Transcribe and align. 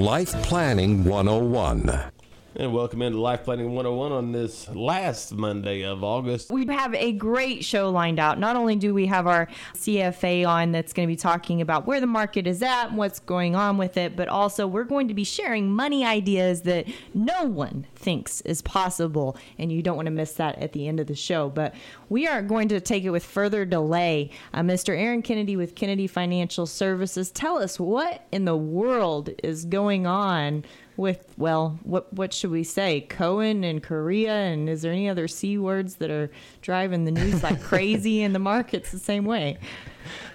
Life 0.00 0.32
Planning 0.42 1.04
101. 1.04 2.13
And 2.56 2.72
welcome 2.72 3.02
into 3.02 3.18
Life 3.18 3.42
Planning 3.42 3.72
101 3.72 4.12
on 4.12 4.30
this 4.30 4.68
last 4.68 5.34
Monday 5.34 5.82
of 5.82 6.04
August. 6.04 6.52
We 6.52 6.64
have 6.66 6.94
a 6.94 7.10
great 7.10 7.64
show 7.64 7.90
lined 7.90 8.20
out. 8.20 8.38
Not 8.38 8.54
only 8.54 8.76
do 8.76 8.94
we 8.94 9.06
have 9.06 9.26
our 9.26 9.48
CFA 9.74 10.46
on 10.46 10.70
that's 10.70 10.92
going 10.92 11.08
to 11.08 11.12
be 11.12 11.16
talking 11.16 11.60
about 11.60 11.84
where 11.84 11.98
the 11.98 12.06
market 12.06 12.46
is 12.46 12.62
at 12.62 12.90
and 12.90 12.96
what's 12.96 13.18
going 13.18 13.56
on 13.56 13.76
with 13.76 13.96
it, 13.96 14.14
but 14.14 14.28
also 14.28 14.68
we're 14.68 14.84
going 14.84 15.08
to 15.08 15.14
be 15.14 15.24
sharing 15.24 15.72
money 15.72 16.04
ideas 16.04 16.62
that 16.62 16.86
no 17.12 17.42
one 17.42 17.86
thinks 17.96 18.40
is 18.42 18.62
possible. 18.62 19.36
And 19.58 19.72
you 19.72 19.82
don't 19.82 19.96
want 19.96 20.06
to 20.06 20.12
miss 20.12 20.34
that 20.34 20.56
at 20.58 20.74
the 20.74 20.86
end 20.86 21.00
of 21.00 21.08
the 21.08 21.16
show. 21.16 21.48
But 21.48 21.74
we 22.08 22.28
are 22.28 22.40
going 22.40 22.68
to 22.68 22.80
take 22.80 23.02
it 23.02 23.10
with 23.10 23.24
further 23.24 23.64
delay. 23.64 24.30
Uh, 24.52 24.60
Mr. 24.60 24.96
Aaron 24.96 25.22
Kennedy 25.22 25.56
with 25.56 25.74
Kennedy 25.74 26.06
Financial 26.06 26.66
Services, 26.66 27.32
tell 27.32 27.58
us 27.60 27.80
what 27.80 28.28
in 28.30 28.44
the 28.44 28.56
world 28.56 29.30
is 29.42 29.64
going 29.64 30.06
on 30.06 30.64
with 30.96 31.34
well 31.36 31.78
what 31.82 32.12
what 32.12 32.32
should 32.32 32.50
we 32.50 32.64
say? 32.64 33.00
Cohen 33.02 33.64
and 33.64 33.82
korea 33.82 34.32
and 34.32 34.68
is 34.68 34.82
there 34.82 34.92
any 34.92 35.08
other 35.08 35.28
c 35.28 35.58
words 35.58 35.96
that 35.96 36.10
are 36.10 36.30
driving 36.62 37.04
the 37.04 37.10
news 37.10 37.42
like 37.42 37.60
crazy 37.70 38.22
in 38.22 38.32
the 38.32 38.38
markets 38.38 38.90
the 38.90 38.98
same 38.98 39.24
way? 39.24 39.58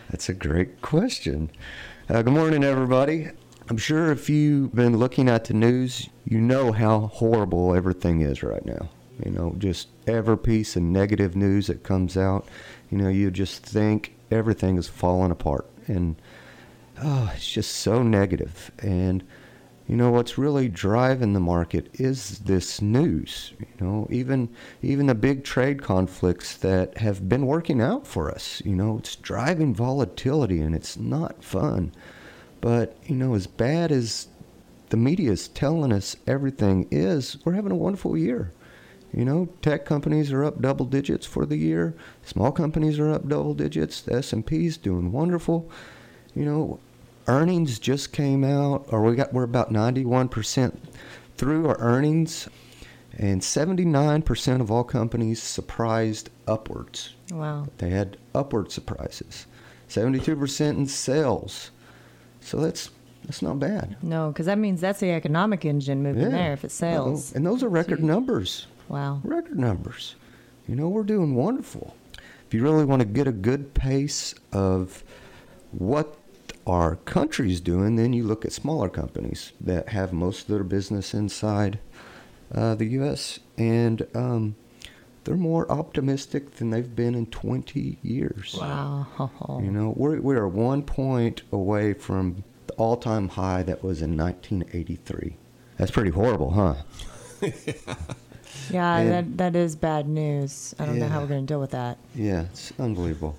That's 0.09 0.29
a 0.29 0.33
great 0.33 0.81
question. 0.81 1.51
Uh, 2.09 2.21
good 2.23 2.33
morning 2.33 2.63
everybody. 2.63 3.29
I'm 3.69 3.77
sure 3.77 4.11
if 4.11 4.29
you've 4.29 4.73
been 4.73 4.97
looking 4.97 5.29
at 5.29 5.45
the 5.45 5.53
news 5.53 6.09
you 6.25 6.41
know 6.41 6.71
how 6.71 7.07
horrible 7.07 7.75
everything 7.75 8.21
is 8.21 8.43
right 8.43 8.65
now. 8.65 8.89
You 9.23 9.31
know 9.31 9.55
just 9.57 9.87
every 10.07 10.37
piece 10.37 10.75
of 10.75 10.83
negative 10.83 11.35
news 11.35 11.67
that 11.67 11.83
comes 11.83 12.17
out 12.17 12.47
you 12.89 12.97
know 12.97 13.09
you 13.09 13.31
just 13.31 13.63
think 13.63 14.15
everything 14.31 14.77
is 14.77 14.87
falling 14.87 15.31
apart. 15.31 15.69
And 15.87 16.15
oh 17.01 17.31
it's 17.35 17.49
just 17.49 17.75
so 17.75 18.03
negative. 18.03 18.71
And 18.79 19.23
you 19.89 19.95
know 19.95 20.11
what's 20.11 20.37
really 20.37 20.69
driving 20.69 21.33
the 21.33 21.39
market 21.39 21.89
is 21.95 22.39
this 22.39 22.79
news 22.79 23.53
you 23.59 23.65
know 23.81 24.07
even 24.11 24.47
even 24.83 25.07
the 25.07 25.15
big 25.15 25.43
trade 25.43 25.81
conflicts 25.81 26.55
that 26.57 26.99
have 26.99 27.27
been 27.27 27.47
working 27.47 27.81
out 27.81 28.05
for 28.05 28.29
us. 28.29 28.61
You 28.63 28.75
know 28.75 28.99
it's 28.99 29.15
driving 29.15 29.73
volatility 29.73 30.61
and 30.61 30.75
it's 30.75 30.95
not 30.95 31.43
fun. 31.43 31.91
But 32.61 32.97
you 33.07 33.15
know 33.15 33.33
as 33.33 33.47
bad 33.47 33.91
as 33.91 34.27
the 34.89 34.97
media 34.97 35.31
is 35.31 35.47
telling 35.47 35.91
us 35.91 36.15
everything 36.27 36.87
is 36.91 37.37
we're 37.43 37.53
having 37.53 37.71
a 37.71 37.75
wonderful 37.75 38.15
year. 38.15 38.51
You 39.11 39.25
know 39.25 39.49
tech 39.63 39.85
companies 39.85 40.31
are 40.31 40.43
up 40.43 40.61
double 40.61 40.85
digits 40.85 41.25
for 41.25 41.47
the 41.47 41.57
year. 41.57 41.95
Small 42.23 42.51
companies 42.51 42.99
are 42.99 43.11
up 43.11 43.27
double 43.27 43.55
digits. 43.55 44.01
The 44.01 44.17
s&p's 44.17 44.77
doing 44.77 45.11
wonderful. 45.11 45.67
You 46.35 46.45
know 46.45 46.79
earnings 47.29 47.77
just 47.77 48.11
came 48.11 48.43
out, 48.43 48.85
or 48.89 49.03
we 49.03 49.15
got 49.15 49.31
we're 49.31 49.43
about 49.43 49.71
91% 49.71 50.75
through 51.37 51.67
our 51.67 51.79
earnings, 51.79 52.49
and 53.17 53.41
79% 53.41 54.61
of 54.61 54.71
all 54.71 54.83
companies 54.83 55.41
surprised 55.41 56.29
upwards. 56.47 57.13
Wow. 57.31 57.67
They 57.77 57.91
had 57.91 58.17
upward 58.33 58.71
surprises. 58.71 59.45
72% 59.89 60.69
in 60.71 60.87
sales. 60.87 61.71
So 62.41 62.57
that's 62.57 62.89
that's 63.25 63.41
not 63.41 63.59
bad. 63.59 63.97
No, 64.01 64.29
because 64.29 64.47
that 64.47 64.57
means 64.57 64.81
that's 64.81 65.01
the 65.01 65.11
economic 65.11 65.65
engine 65.65 66.01
moving 66.01 66.23
yeah. 66.23 66.29
there 66.29 66.53
if 66.53 66.63
it 66.63 66.71
sells. 66.71 67.33
And 67.35 67.45
those 67.45 67.61
are 67.61 67.69
record 67.69 68.03
numbers. 68.03 68.65
Wow. 68.87 69.21
Record 69.23 69.59
numbers. 69.59 70.15
You 70.67 70.75
know, 70.75 70.87
we're 70.87 71.03
doing 71.03 71.35
wonderful. 71.35 71.95
If 72.47 72.53
you 72.55 72.63
really 72.63 72.85
want 72.85 73.01
to 73.01 73.07
get 73.07 73.27
a 73.27 73.31
good 73.31 73.73
pace 73.75 74.33
of 74.51 75.03
what 75.71 76.15
our 76.67 76.95
country's 76.97 77.59
doing, 77.59 77.95
then 77.95 78.13
you 78.13 78.23
look 78.23 78.45
at 78.45 78.51
smaller 78.51 78.89
companies 78.89 79.53
that 79.59 79.89
have 79.89 80.13
most 80.13 80.43
of 80.43 80.47
their 80.47 80.63
business 80.63 81.13
inside 81.13 81.79
uh, 82.53 82.75
the 82.75 82.85
U.S. 82.85 83.39
and 83.57 84.05
um, 84.15 84.55
they're 85.23 85.35
more 85.35 85.71
optimistic 85.71 86.55
than 86.55 86.69
they've 86.69 86.95
been 86.95 87.13
in 87.15 87.27
20 87.27 87.99
years. 88.01 88.57
Wow! 88.59 89.07
You 89.61 89.71
know, 89.71 89.93
we're 89.95 90.19
we 90.19 90.35
are 90.35 90.47
one 90.47 90.81
point 90.81 91.43
away 91.51 91.93
from 91.93 92.43
the 92.67 92.73
all-time 92.73 93.29
high 93.29 93.63
that 93.63 93.83
was 93.83 94.01
in 94.01 94.17
1983. 94.17 95.35
That's 95.77 95.91
pretty 95.91 96.09
horrible, 96.09 96.51
huh? 96.51 96.75
yeah, 98.71 98.97
and, 98.97 99.11
that 99.11 99.37
that 99.37 99.55
is 99.55 99.75
bad 99.75 100.07
news. 100.07 100.73
I 100.79 100.85
don't 100.85 100.95
yeah, 100.95 101.03
know 101.03 101.09
how 101.09 101.21
we're 101.21 101.27
going 101.27 101.45
to 101.45 101.53
deal 101.53 101.59
with 101.59 101.71
that. 101.71 101.97
Yeah, 102.15 102.41
it's 102.51 102.73
unbelievable. 102.79 103.37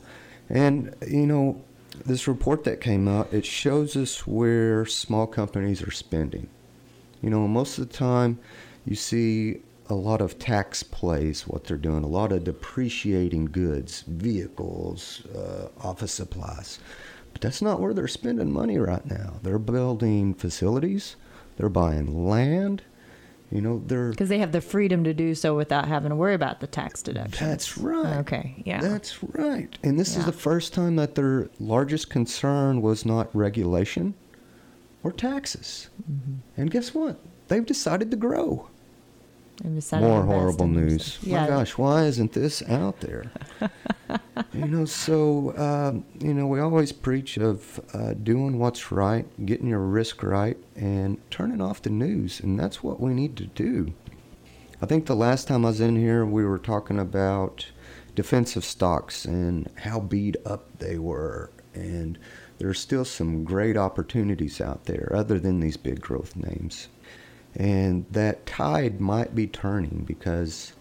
And 0.49 0.95
you 1.07 1.27
know, 1.27 1.61
this 2.07 2.29
report 2.29 2.65
that 2.65 2.81
came 2.81 3.09
out, 3.09 3.33
it 3.33 3.45
shows 3.45 3.97
us 3.97 4.27
where 4.27 4.87
small 4.87 5.27
companies 5.27 5.83
are 5.83 5.91
spending. 5.91 6.49
You 7.23 7.31
know, 7.31 7.47
most 7.47 7.79
of 7.79 7.89
the 7.89 7.97
time 7.97 8.39
you 8.85 8.95
see 8.97 9.61
a 9.89 9.95
lot 9.95 10.21
of 10.21 10.39
tax 10.39 10.83
plays, 10.83 11.47
what 11.47 11.65
they're 11.65 11.77
doing, 11.77 12.05
a 12.05 12.09
lot 12.09 12.33
of 12.33 12.45
depreciating 12.45 13.47
goods, 13.47 14.03
vehicles, 14.07 15.27
uh, 15.35 15.69
office 15.83 16.13
supplies. 16.13 16.79
But 17.33 17.43
that's 17.43 17.61
not 17.61 17.81
where 17.81 17.93
they're 17.93 18.09
spending 18.09 18.53
money 18.53 18.79
right 18.79 19.05
now. 19.05 19.35
They're 19.43 19.59
building 19.59 20.35
facilities, 20.35 21.17
they're 21.57 21.69
buying 21.69 22.27
land, 22.27 22.83
you 23.53 23.61
know, 23.61 23.83
they're 23.87 24.11
because 24.11 24.29
they 24.29 24.39
have 24.39 24.53
the 24.53 24.61
freedom 24.61 25.03
to 25.05 25.13
do 25.13 25.35
so 25.35 25.57
without 25.57 25.89
having 25.89 26.11
to 26.11 26.17
worry 26.17 26.35
about 26.35 26.61
the 26.61 26.67
tax 26.67 27.03
deduction. 27.03 27.49
That's 27.49 27.77
right. 27.77 28.19
Okay, 28.19 28.63
yeah. 28.65 28.81
That's 28.81 29.23
right. 29.23 29.77
And 29.83 29.99
this 29.99 30.15
yeah. 30.15 30.21
is 30.21 30.27
the 30.27 30.33
first 30.33 30.73
time 30.73 30.97
that 30.97 31.17
their 31.17 31.49
largest 31.59 32.11
concern 32.11 32.81
was 32.81 33.05
not 33.05 33.35
regulation 33.35 34.15
or 35.03 35.11
taxes. 35.11 35.89
Mm-hmm. 36.11 36.61
And 36.61 36.71
guess 36.71 36.95
what? 36.95 37.19
They've 37.49 37.67
decided 37.67 38.11
to 38.13 38.17
grow. 38.17 38.69
More 39.93 40.23
horrible 40.25 40.69
news. 40.69 41.19
Yeah. 41.21 41.43
My 41.43 41.49
gosh, 41.49 41.77
why 41.77 42.05
isn't 42.05 42.33
this 42.33 42.63
out 42.63 43.01
there? 43.01 43.31
you 44.53 44.67
know, 44.67 44.85
so 44.85 45.57
um, 45.57 46.05
you 46.19 46.35
know, 46.35 46.47
we 46.47 46.59
always 46.61 46.93
preach 46.93 47.37
of 47.37 47.81
uh, 47.95 48.15
doing 48.15 48.59
what's 48.59 48.91
right, 48.91 49.27
getting 49.47 49.69
your 49.69 49.81
risk 49.81 50.23
right, 50.23 50.57
and 50.75 51.19
turning 51.31 51.61
off 51.61 51.83
the 51.83 51.91
news, 51.91 52.41
and 52.41 52.59
that's 52.59 52.83
what 52.83 53.01
we 53.01 53.15
need 53.15 53.37
to 53.37 53.47
do. 53.47 53.93
I 54.83 54.87
think 54.87 55.07
the 55.07 55.15
last 55.15 55.47
time 55.47 55.65
I 55.65 55.69
was 55.69 55.81
in 55.81 55.97
here, 55.97 56.25
we 56.25 56.45
were 56.45 56.59
talking 56.59 56.99
about 56.99 57.67
defensive 58.15 58.65
stocks 58.65 59.25
and 59.25 59.71
how 59.77 60.01
beat 60.01 60.37
up 60.45 60.79
they 60.79 60.99
were, 60.99 61.51
and 61.75 62.19
there's 62.59 62.81
still 62.81 63.05
some 63.05 63.45
great 63.45 63.77
opportunities 63.77 64.61
out 64.61 64.87
there 64.87 65.13
other 65.15 65.39
than 65.39 65.61
these 65.61 65.77
big 65.77 66.01
growth 66.01 66.35
names. 66.35 66.89
And 67.55 68.07
that 68.11 68.47
tide 68.47 69.01
might 69.01 69.35
be 69.35 69.47
turning 69.47 70.05
because 70.07 70.73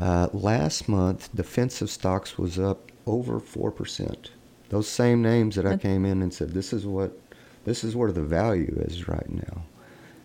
uh, 0.00 0.28
last 0.32 0.88
month 0.88 1.28
defensive 1.34 1.90
stocks 1.90 2.38
was 2.38 2.58
up 2.58 2.91
over 3.06 3.40
four 3.40 3.70
percent. 3.70 4.30
Those 4.68 4.88
same 4.88 5.20
names 5.22 5.56
that 5.56 5.66
I 5.66 5.76
came 5.76 6.04
in 6.04 6.22
and 6.22 6.32
said 6.32 6.50
this 6.52 6.72
is 6.72 6.86
what 6.86 7.18
this 7.64 7.84
is 7.84 7.94
where 7.94 8.12
the 8.12 8.22
value 8.22 8.74
is 8.86 9.08
right 9.08 9.30
now, 9.30 9.64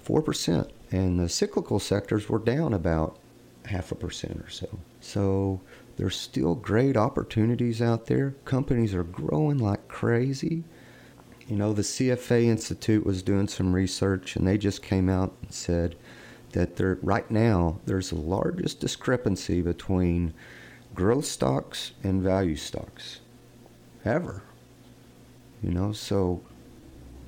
four 0.01 0.21
percent. 0.21 0.71
And 0.91 1.19
the 1.19 1.29
cyclical 1.29 1.79
sectors 1.79 2.29
were 2.29 2.39
down 2.39 2.73
about 2.73 3.19
half 3.65 3.91
a 3.91 3.95
percent 3.95 4.39
or 4.39 4.49
so. 4.49 4.79
So 5.01 5.61
there's 5.97 6.15
still 6.15 6.55
great 6.55 6.95
opportunities 6.95 7.81
out 7.81 8.05
there. 8.05 8.35
Companies 8.45 8.93
are 8.93 9.03
growing 9.03 9.57
like 9.57 9.87
crazy. 9.87 10.63
You 11.47 11.55
know, 11.55 11.73
the 11.73 11.81
CFA 11.81 12.45
Institute 12.45 13.05
was 13.05 13.23
doing 13.23 13.47
some 13.47 13.73
research 13.73 14.35
and 14.35 14.47
they 14.47 14.57
just 14.57 14.81
came 14.81 15.09
out 15.09 15.33
and 15.41 15.53
said 15.53 15.95
that 16.51 16.75
there 16.75 16.97
right 17.01 17.29
now 17.29 17.79
there's 17.85 18.09
the 18.09 18.15
largest 18.15 18.79
discrepancy 18.79 19.61
between 19.61 20.33
growth 20.97 21.25
stocks 21.25 21.93
and 22.03 22.21
value 22.21 22.57
stocks 22.57 23.21
ever. 24.03 24.43
You 25.63 25.71
know, 25.71 25.93
so 25.93 26.41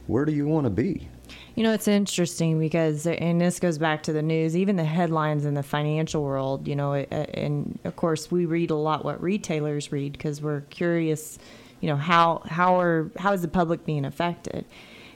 where 0.08 0.26
do 0.26 0.34
you 0.34 0.48
want 0.48 0.66
to 0.66 0.72
be? 0.72 1.08
You 1.56 1.64
know, 1.64 1.74
it's 1.74 1.88
interesting 1.88 2.60
because, 2.60 3.06
and 3.06 3.40
this 3.40 3.60
goes 3.60 3.78
back 3.78 4.04
to 4.04 4.14
the 4.14 4.24
news, 4.24 4.58
even 4.58 4.76
the 4.76 4.84
headlines 4.84 5.46
in 5.46 5.54
the 5.54 5.64
financial 5.64 6.24
world, 6.24 6.68
you 6.68 6.76
know, 6.76 6.94
and 6.96 7.78
of 7.86 7.96
course 7.96 8.32
we 8.32 8.46
read 8.46 8.72
a 8.72 8.76
lot 8.76 9.06
what 9.06 9.22
retailers 9.22 9.92
read 9.92 10.14
because 10.14 10.42
we're 10.42 10.62
curious 10.62 11.38
you 11.82 11.88
know 11.88 11.96
how 11.96 12.42
how 12.46 12.80
are 12.80 13.10
how 13.18 13.32
is 13.34 13.42
the 13.42 13.48
public 13.48 13.86
being 13.86 14.04
affected 14.04 14.66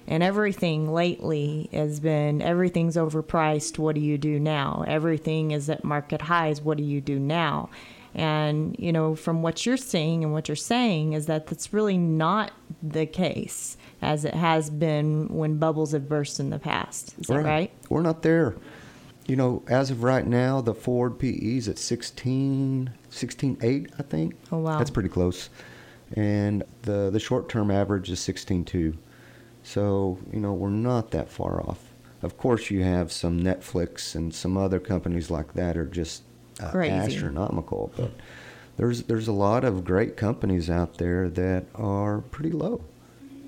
And 0.08 0.22
everything 0.22 0.92
lately 0.94 1.70
has 1.72 2.00
been 2.00 2.42
everything's 2.42 2.96
overpriced. 2.98 3.78
What 3.80 3.96
do 3.96 4.02
you 4.02 4.18
do 4.18 4.40
now? 4.40 4.84
Everything 4.88 5.52
is 5.52 5.70
at 5.70 5.84
market 5.84 6.22
highs. 6.24 6.62
What 6.62 6.78
do 6.78 6.84
you 6.84 7.00
do 7.02 7.20
now? 7.20 7.70
And, 8.16 8.76
you 8.78 8.92
know, 8.92 9.16
from 9.16 9.42
what 9.42 9.66
you're 9.66 9.78
seeing 9.78 10.24
and 10.24 10.34
what 10.34 10.48
you're 10.48 10.56
saying 10.56 11.14
is 11.14 11.26
that 11.26 11.48
that's 11.48 11.74
really 11.74 11.98
not 11.98 12.52
the 12.82 13.06
case 13.06 13.76
as 14.02 14.24
it 14.26 14.36
has 14.36 14.70
been 14.70 15.28
when 15.30 15.58
bubbles 15.58 15.94
have 15.94 16.08
burst 16.08 16.40
in 16.40 16.50
the 16.50 16.60
past. 16.60 17.16
Is 17.20 17.30
right. 17.30 17.38
that 17.44 17.50
right? 17.50 17.72
We're 17.90 18.02
not 18.02 18.22
there. 18.22 18.56
You 19.26 19.38
know, 19.38 19.64
as 19.68 19.90
of 19.90 20.04
right 20.04 20.28
now, 20.28 20.62
the 20.62 20.74
Ford 20.74 21.18
PE 21.18 21.58
is 21.58 21.68
at 21.70 21.80
16, 21.80 22.92
16.8, 23.10 23.92
I 23.98 24.04
think. 24.04 24.36
Oh, 24.52 24.58
wow. 24.58 24.78
That's 24.78 24.92
pretty 24.92 25.10
close. 25.10 25.50
And 26.16 26.64
the, 26.84 27.10
the 27.10 27.20
short 27.20 27.50
term 27.50 27.72
average 27.72 28.12
is 28.12 28.20
16.2. 28.20 28.96
So, 29.64 30.20
you 30.32 30.40
know, 30.40 30.54
we're 30.54 30.70
not 30.70 31.12
that 31.12 31.30
far 31.30 31.62
off. 31.62 31.80
Of 32.22 32.38
course, 32.38 32.70
you 32.70 32.84
have 32.84 33.12
some 33.12 33.40
Netflix 33.40 34.14
and 34.14 34.36
some 34.36 34.58
other 34.58 34.80
companies 34.80 35.32
like 35.32 35.54
that 35.54 35.78
are 35.78 35.86
just 35.86 36.24
uh, 36.62 36.78
astronomical, 36.78 37.92
but 37.96 38.12
there's 38.78 39.04
there's 39.04 39.28
a 39.28 39.34
lot 39.34 39.64
of 39.64 39.86
great 39.86 40.18
companies 40.18 40.70
out 40.70 40.98
there 40.98 41.30
that 41.30 41.66
are 41.76 42.22
pretty 42.22 42.52
low. 42.52 42.84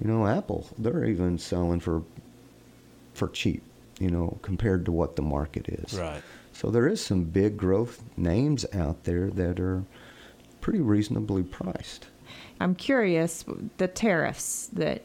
You 0.01 0.07
know, 0.07 0.27
Apple, 0.27 0.67
they're 0.77 1.05
even 1.05 1.37
selling 1.37 1.79
for 1.79 2.03
for 3.13 3.29
cheap, 3.29 3.63
you 3.99 4.09
know, 4.09 4.37
compared 4.41 4.85
to 4.85 4.91
what 4.91 5.15
the 5.15 5.21
market 5.21 5.69
is. 5.69 5.97
Right. 5.97 6.21
So 6.51 6.69
there 6.69 6.87
is 6.87 7.03
some 7.03 7.23
big 7.25 7.57
growth 7.57 8.03
names 8.15 8.65
out 8.73 9.03
there 9.03 9.29
that 9.31 9.59
are 9.59 9.83
pretty 10.61 10.79
reasonably 10.79 11.43
priced. 11.43 12.07
I'm 12.59 12.75
curious 12.75 13.43
the 13.77 13.87
tariffs 13.87 14.67
that 14.73 15.03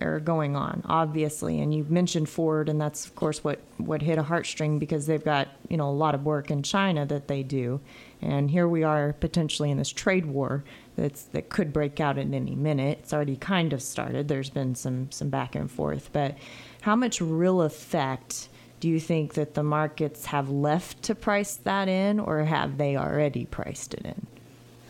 are 0.00 0.20
going 0.20 0.56
on, 0.56 0.82
obviously, 0.86 1.60
and 1.60 1.72
you 1.74 1.86
mentioned 1.88 2.28
Ford, 2.28 2.68
and 2.68 2.80
that's 2.80 3.06
of 3.06 3.14
course 3.14 3.44
what 3.44 3.60
what 3.78 4.02
hit 4.02 4.18
a 4.18 4.22
heartstring 4.22 4.78
because 4.78 5.06
they've 5.06 5.24
got 5.24 5.48
you 5.68 5.76
know 5.76 5.88
a 5.88 5.90
lot 5.90 6.14
of 6.14 6.24
work 6.24 6.50
in 6.50 6.62
China 6.62 7.06
that 7.06 7.28
they 7.28 7.42
do, 7.42 7.80
and 8.20 8.50
here 8.50 8.66
we 8.66 8.82
are 8.82 9.12
potentially 9.14 9.70
in 9.70 9.78
this 9.78 9.90
trade 9.90 10.26
war 10.26 10.64
that's 10.96 11.22
that 11.24 11.48
could 11.48 11.72
break 11.72 12.00
out 12.00 12.18
at 12.18 12.32
any 12.32 12.54
minute. 12.54 12.98
It's 13.02 13.12
already 13.12 13.36
kind 13.36 13.72
of 13.72 13.82
started. 13.82 14.28
There's 14.28 14.50
been 14.50 14.74
some 14.74 15.10
some 15.12 15.28
back 15.28 15.54
and 15.54 15.70
forth, 15.70 16.10
but 16.12 16.36
how 16.82 16.96
much 16.96 17.20
real 17.20 17.62
effect 17.62 18.48
do 18.80 18.88
you 18.88 18.98
think 18.98 19.34
that 19.34 19.54
the 19.54 19.62
markets 19.62 20.26
have 20.26 20.50
left 20.50 21.02
to 21.04 21.14
price 21.14 21.54
that 21.54 21.88
in, 21.88 22.18
or 22.18 22.44
have 22.44 22.78
they 22.78 22.96
already 22.96 23.44
priced 23.44 23.94
it 23.94 24.04
in? 24.04 24.26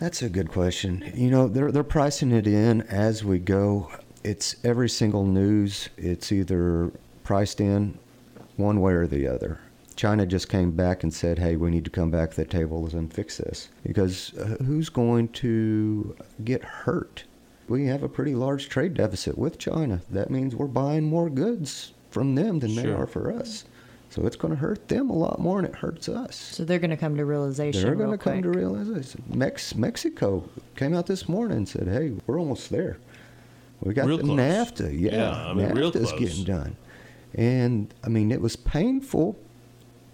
That's 0.00 0.20
a 0.20 0.28
good 0.28 0.48
question. 0.48 1.12
You 1.14 1.30
know, 1.30 1.46
they're 1.46 1.70
they're 1.70 1.84
pricing 1.84 2.32
it 2.32 2.46
in 2.46 2.82
as 2.82 3.22
we 3.22 3.38
go. 3.38 3.88
It's 4.24 4.56
every 4.64 4.88
single 4.88 5.26
news. 5.26 5.88
It's 5.96 6.30
either 6.30 6.92
priced 7.24 7.60
in 7.60 7.98
one 8.56 8.80
way 8.80 8.92
or 8.92 9.06
the 9.06 9.26
other. 9.26 9.58
China 9.96 10.24
just 10.24 10.48
came 10.48 10.70
back 10.70 11.02
and 11.02 11.12
said, 11.12 11.38
hey, 11.38 11.56
we 11.56 11.70
need 11.70 11.84
to 11.84 11.90
come 11.90 12.10
back 12.10 12.30
to 12.30 12.36
the 12.36 12.44
table 12.44 12.88
and 12.92 13.12
fix 13.12 13.36
this. 13.38 13.68
Because 13.84 14.32
uh, 14.38 14.56
who's 14.64 14.88
going 14.88 15.28
to 15.28 16.16
get 16.44 16.62
hurt? 16.62 17.24
We 17.68 17.86
have 17.86 18.02
a 18.02 18.08
pretty 18.08 18.34
large 18.34 18.68
trade 18.68 18.94
deficit 18.94 19.36
with 19.36 19.58
China. 19.58 20.00
That 20.10 20.30
means 20.30 20.56
we're 20.56 20.66
buying 20.66 21.04
more 21.04 21.28
goods 21.28 21.92
from 22.10 22.34
them 22.34 22.58
than 22.58 22.74
sure. 22.74 22.82
they 22.82 22.90
are 22.92 23.06
for 23.06 23.32
us. 23.32 23.64
So 24.10 24.26
it's 24.26 24.36
going 24.36 24.52
to 24.52 24.60
hurt 24.60 24.88
them 24.88 25.08
a 25.08 25.16
lot 25.16 25.38
more 25.40 25.62
than 25.62 25.70
it 25.70 25.76
hurts 25.76 26.08
us. 26.08 26.36
So 26.36 26.64
they're 26.64 26.78
going 26.78 26.90
to 26.90 26.96
come 26.96 27.16
to 27.16 27.24
realization. 27.24 27.82
They're 27.82 27.94
going 27.94 28.10
to 28.10 28.18
come 28.18 28.42
to 28.42 28.50
realization. 28.50 29.22
Mex- 29.28 29.74
Mexico 29.74 30.48
came 30.76 30.94
out 30.94 31.06
this 31.06 31.28
morning 31.28 31.56
and 31.58 31.68
said, 31.68 31.88
hey, 31.88 32.12
we're 32.26 32.38
almost 32.38 32.70
there. 32.70 32.98
We 33.82 33.94
got 33.94 34.06
real 34.06 34.18
the 34.18 34.24
close. 34.24 34.38
NAFTA. 34.38 34.98
Yeah, 34.98 35.10
yeah 35.12 35.46
I 35.46 35.54
mean, 35.54 35.68
NAFTA's 35.68 36.12
getting 36.12 36.44
done. 36.44 36.76
And 37.34 37.92
I 38.04 38.08
mean, 38.08 38.30
it 38.30 38.40
was 38.40 38.56
painful 38.56 39.36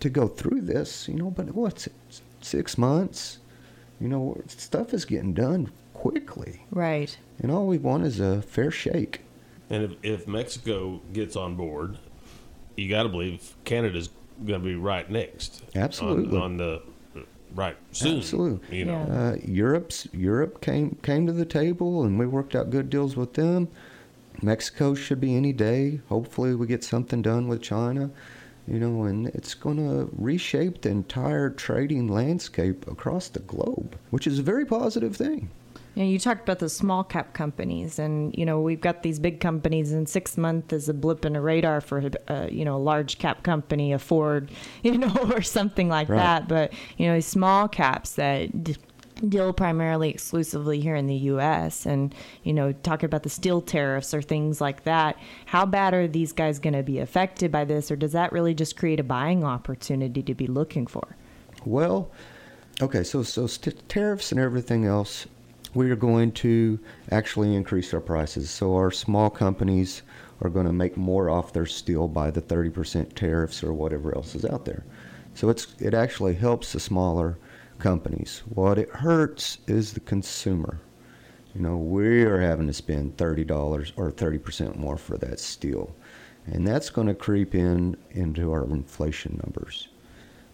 to 0.00 0.08
go 0.08 0.28
through 0.28 0.62
this, 0.62 1.08
you 1.08 1.14
know, 1.14 1.30
but 1.30 1.54
what's 1.54 1.86
it, 1.86 1.92
six 2.40 2.78
months? 2.78 3.38
You 4.00 4.08
know, 4.08 4.40
stuff 4.46 4.94
is 4.94 5.04
getting 5.04 5.34
done 5.34 5.70
quickly. 5.92 6.64
Right. 6.70 7.16
And 7.40 7.50
all 7.50 7.66
we 7.66 7.78
want 7.78 8.04
is 8.04 8.20
a 8.20 8.42
fair 8.42 8.70
shake. 8.70 9.22
And 9.70 9.82
if, 9.82 9.92
if 10.02 10.28
Mexico 10.28 11.00
gets 11.12 11.36
on 11.36 11.56
board, 11.56 11.98
you 12.76 12.88
got 12.88 13.02
to 13.02 13.08
believe 13.08 13.54
Canada's 13.64 14.08
going 14.46 14.60
to 14.60 14.66
be 14.66 14.76
right 14.76 15.10
next. 15.10 15.64
Absolutely. 15.74 16.36
On, 16.36 16.42
on 16.42 16.56
the 16.56 16.82
right 17.54 17.76
soon. 17.92 18.18
Absolutely. 18.18 18.78
You 18.78 18.84
know, 18.86 19.06
yeah. 19.08 19.20
uh, 19.20 19.36
Europe's 19.44 20.08
Europe 20.12 20.60
came 20.60 20.96
came 21.02 21.26
to 21.26 21.32
the 21.32 21.44
table, 21.44 22.04
and 22.04 22.18
we 22.18 22.26
worked 22.26 22.54
out 22.54 22.70
good 22.70 22.90
deals 22.90 23.16
with 23.16 23.34
them. 23.34 23.68
Mexico 24.40 24.94
should 24.94 25.20
be 25.20 25.34
any 25.34 25.52
day. 25.52 26.00
Hopefully, 26.08 26.54
we 26.54 26.66
get 26.66 26.84
something 26.84 27.22
done 27.22 27.48
with 27.48 27.62
China 27.62 28.10
you 28.68 28.78
know, 28.78 29.04
and 29.04 29.28
it's 29.28 29.54
going 29.54 29.78
to 29.78 30.10
reshape 30.16 30.82
the 30.82 30.90
entire 30.90 31.48
trading 31.48 32.08
landscape 32.08 32.86
across 32.86 33.28
the 33.28 33.38
globe, 33.40 33.96
which 34.10 34.26
is 34.26 34.38
a 34.38 34.42
very 34.42 34.66
positive 34.66 35.16
thing. 35.16 35.48
You, 35.98 36.04
know, 36.04 36.10
you 36.10 36.20
talked 36.20 36.42
about 36.42 36.60
the 36.60 36.68
small 36.68 37.02
cap 37.02 37.32
companies, 37.32 37.98
and 37.98 38.32
you 38.38 38.46
know 38.46 38.60
we've 38.60 38.80
got 38.80 39.02
these 39.02 39.18
big 39.18 39.40
companies, 39.40 39.90
and 39.90 40.08
six 40.08 40.36
months 40.36 40.72
is 40.72 40.88
a 40.88 40.94
blip 40.94 41.24
in 41.24 41.34
a 41.34 41.40
radar 41.40 41.80
for 41.80 41.98
a 41.98 42.32
uh, 42.32 42.46
you 42.46 42.64
know 42.64 42.76
a 42.76 42.78
large 42.78 43.18
cap 43.18 43.42
company, 43.42 43.92
a 43.92 43.98
Ford, 43.98 44.52
you 44.84 44.96
know, 44.96 45.12
or 45.32 45.42
something 45.42 45.88
like 45.88 46.08
right. 46.08 46.18
that. 46.18 46.46
But 46.46 46.72
you 46.98 47.08
know, 47.08 47.14
these 47.14 47.26
small 47.26 47.66
caps 47.66 48.12
that 48.12 48.78
deal 49.28 49.52
primarily 49.52 50.08
exclusively 50.08 50.78
here 50.78 50.94
in 50.94 51.08
the 51.08 51.16
US 51.16 51.84
and 51.84 52.14
you 52.44 52.52
know 52.52 52.70
talking 52.70 53.06
about 53.06 53.24
the 53.24 53.28
steel 53.28 53.60
tariffs 53.60 54.14
or 54.14 54.22
things 54.22 54.60
like 54.60 54.84
that 54.84 55.18
how 55.46 55.66
bad 55.66 55.92
are 55.92 56.06
these 56.06 56.32
guys 56.32 56.60
going 56.60 56.74
to 56.74 56.84
be 56.84 57.00
affected 57.00 57.50
by 57.50 57.64
this 57.64 57.90
or 57.90 57.96
does 57.96 58.12
that 58.12 58.30
really 58.30 58.54
just 58.54 58.76
create 58.76 59.00
a 59.00 59.02
buying 59.02 59.42
opportunity 59.42 60.22
to 60.22 60.34
be 60.36 60.46
looking 60.46 60.86
for 60.86 61.16
well 61.64 62.12
okay 62.80 63.02
so 63.02 63.24
so 63.24 63.48
st- 63.48 63.88
tariffs 63.88 64.30
and 64.30 64.40
everything 64.40 64.84
else 64.84 65.26
we 65.74 65.90
are 65.90 65.96
going 65.96 66.32
to 66.32 66.78
actually 67.10 67.54
increase 67.54 67.92
our 67.94 68.00
prices 68.00 68.50
so 68.50 68.74
our 68.74 68.90
small 68.90 69.30
companies 69.30 70.02
are 70.40 70.50
going 70.50 70.66
to 70.66 70.72
make 70.72 70.96
more 70.96 71.30
off 71.30 71.52
their 71.52 71.66
steel 71.66 72.08
by 72.08 72.30
the 72.30 72.42
30% 72.42 73.12
tariffs 73.14 73.62
or 73.62 73.72
whatever 73.72 74.14
else 74.14 74.34
is 74.34 74.44
out 74.44 74.64
there 74.64 74.84
so 75.34 75.48
it's 75.48 75.74
it 75.78 75.94
actually 75.94 76.34
helps 76.34 76.72
the 76.72 76.80
smaller 76.80 77.38
companies. 77.78 78.42
What 78.48 78.78
it 78.78 78.90
hurts 78.90 79.58
is 79.66 79.92
the 79.92 80.00
consumer. 80.00 80.80
You 81.54 81.62
know, 81.62 81.76
we 81.76 82.22
are 82.24 82.40
having 82.40 82.66
to 82.66 82.72
spend 82.72 83.16
$30 83.16 83.92
or 83.96 84.12
30% 84.12 84.76
more 84.76 84.96
for 84.96 85.16
that 85.18 85.40
steel. 85.40 85.94
And 86.46 86.66
that's 86.66 86.90
going 86.90 87.06
to 87.06 87.14
creep 87.14 87.54
in 87.54 87.96
into 88.10 88.52
our 88.52 88.64
inflation 88.64 89.40
numbers. 89.44 89.88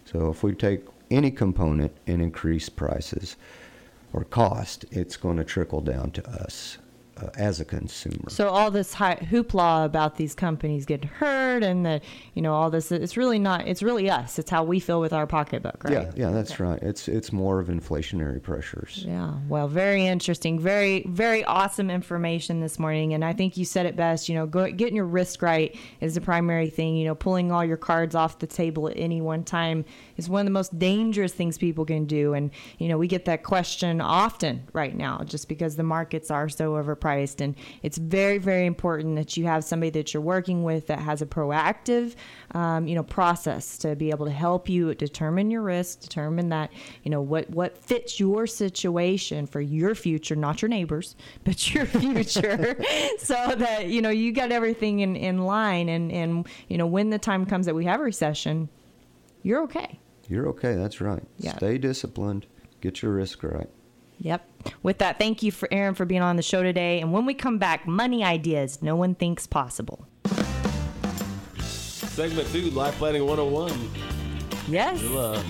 So 0.05 0.29
if 0.29 0.43
we 0.43 0.53
take 0.53 0.85
any 1.11 1.31
component 1.31 1.95
and 2.07 2.21
increase 2.21 2.69
prices 2.69 3.37
or 4.15 4.23
cost, 4.23 4.85
it's 4.91 5.17
going 5.17 5.35
to 5.35 5.43
trickle 5.43 5.81
down 5.81 6.09
to 6.09 6.25
us 6.29 6.77
uh, 7.17 7.29
as 7.37 7.61
a 7.61 7.65
consumer. 7.65 8.29
So 8.29 8.49
all 8.49 8.69
this 8.71 8.93
high 8.93 9.15
hoopla 9.15 9.85
about 9.85 10.17
these 10.17 10.35
companies 10.35 10.85
getting 10.85 11.07
hurt 11.07 11.63
and 11.63 11.85
that 11.85 12.03
you 12.33 12.41
know 12.41 12.53
all 12.53 12.69
this 12.69 12.91
it's 12.91 13.15
really 13.15 13.39
not 13.39 13.67
it's 13.67 13.81
really 13.81 14.09
us. 14.09 14.37
It's 14.37 14.49
how 14.49 14.63
we 14.63 14.79
feel 14.81 14.99
with 14.99 15.13
our 15.13 15.25
pocketbook, 15.25 15.83
right? 15.85 15.93
Yeah, 15.93 16.11
yeah, 16.15 16.29
that's 16.31 16.51
okay. 16.53 16.63
right. 16.65 16.81
It's 16.81 17.07
it's 17.07 17.31
more 17.31 17.59
of 17.59 17.67
inflationary 17.67 18.41
pressures. 18.41 19.05
Yeah. 19.07 19.33
Well, 19.47 19.69
very 19.69 20.05
interesting. 20.05 20.59
Very 20.59 21.05
very 21.07 21.43
awesome 21.45 21.89
information 21.89 22.59
this 22.59 22.77
morning 22.77 23.13
and 23.13 23.23
I 23.23 23.31
think 23.31 23.55
you 23.55 23.63
said 23.63 23.85
it 23.85 23.95
best, 23.95 24.27
you 24.27 24.35
know, 24.35 24.45
go, 24.45 24.69
getting 24.69 24.95
your 24.95 25.05
risk 25.05 25.41
right 25.41 25.73
is 26.01 26.15
the 26.15 26.21
primary 26.21 26.69
thing, 26.69 26.97
you 26.97 27.05
know, 27.05 27.15
pulling 27.15 27.51
all 27.51 27.63
your 27.63 27.77
cards 27.77 28.15
off 28.15 28.39
the 28.39 28.47
table 28.47 28.89
at 28.89 28.97
any 28.97 29.21
one 29.21 29.45
time 29.45 29.85
is 30.17 30.27
one 30.27 30.41
of 30.41 30.45
the 30.45 30.51
most 30.51 30.77
dangerous 30.77 31.31
things 31.31 31.57
people 31.57 31.85
can 31.85 32.05
do 32.05 32.33
and 32.33 32.51
you 32.77 32.89
know, 32.89 32.97
we 32.97 33.07
get 33.07 33.23
that 33.25 33.43
question 33.43 34.01
often 34.01 34.67
right 34.73 34.95
now 34.95 35.21
just 35.23 35.47
because 35.47 35.77
the 35.77 35.83
markets 35.83 36.29
are 36.29 36.49
so 36.49 36.73
overpriced 36.73 37.04
priced. 37.05 37.39
And 37.39 37.53
it's 37.83 37.99
very, 37.99 38.39
very 38.39 38.65
important 38.65 39.15
that 39.15 39.37
you 39.37 39.45
have 39.45 39.63
somebody 39.63 39.91
that 39.91 40.11
you're 40.11 40.23
working 40.23 40.63
with 40.63 40.87
that 40.87 40.97
has 40.97 41.21
a 41.21 41.27
proactive, 41.27 42.15
um, 42.55 42.87
you 42.87 42.95
know, 42.95 43.03
process 43.03 43.77
to 43.77 43.95
be 43.95 44.09
able 44.09 44.25
to 44.25 44.31
help 44.31 44.67
you 44.67 44.91
determine 44.95 45.51
your 45.51 45.61
risk, 45.61 45.99
determine 45.99 46.49
that, 46.49 46.73
you 47.03 47.11
know, 47.11 47.21
what, 47.21 47.47
what 47.51 47.77
fits 47.77 48.19
your 48.19 48.47
situation 48.47 49.45
for 49.45 49.61
your 49.61 49.93
future, 49.93 50.35
not 50.35 50.63
your 50.63 50.69
neighbors, 50.69 51.15
but 51.43 51.75
your 51.75 51.85
future, 51.85 52.75
so 53.19 53.53
that, 53.55 53.85
you 53.85 54.01
know, 54.01 54.09
you 54.09 54.31
got 54.31 54.51
everything 54.51 55.01
in, 55.01 55.15
in 55.15 55.45
line. 55.45 55.89
And, 55.89 56.11
and, 56.11 56.47
you 56.69 56.79
know, 56.79 56.87
when 56.87 57.11
the 57.11 57.19
time 57.19 57.45
comes 57.45 57.67
that 57.67 57.75
we 57.75 57.85
have 57.85 57.99
a 57.99 58.03
recession, 58.03 58.67
you're 59.43 59.61
okay. 59.61 59.99
You're 60.27 60.47
okay. 60.47 60.73
That's 60.73 61.01
right. 61.01 61.21
Yeah. 61.37 61.55
Stay 61.55 61.77
disciplined. 61.77 62.47
Get 62.81 63.03
your 63.03 63.11
risk 63.11 63.43
right. 63.43 63.69
Yep. 64.17 64.54
With 64.83 64.99
that, 64.99 65.19
thank 65.19 65.43
you 65.43 65.51
for 65.51 65.67
Aaron 65.71 65.95
for 65.95 66.05
being 66.05 66.21
on 66.21 66.35
the 66.35 66.41
show 66.41 66.63
today. 66.63 67.01
And 67.01 67.11
when 67.11 67.25
we 67.25 67.33
come 67.33 67.57
back, 67.57 67.87
money 67.87 68.23
ideas 68.23 68.81
no 68.81 68.95
one 68.95 69.15
thinks 69.15 69.47
possible. 69.47 70.07
Segment 71.57 72.47
two, 72.49 72.69
Life 72.71 72.95
Planning 72.95 73.25
101. 73.25 73.71
Yes, 74.67 74.99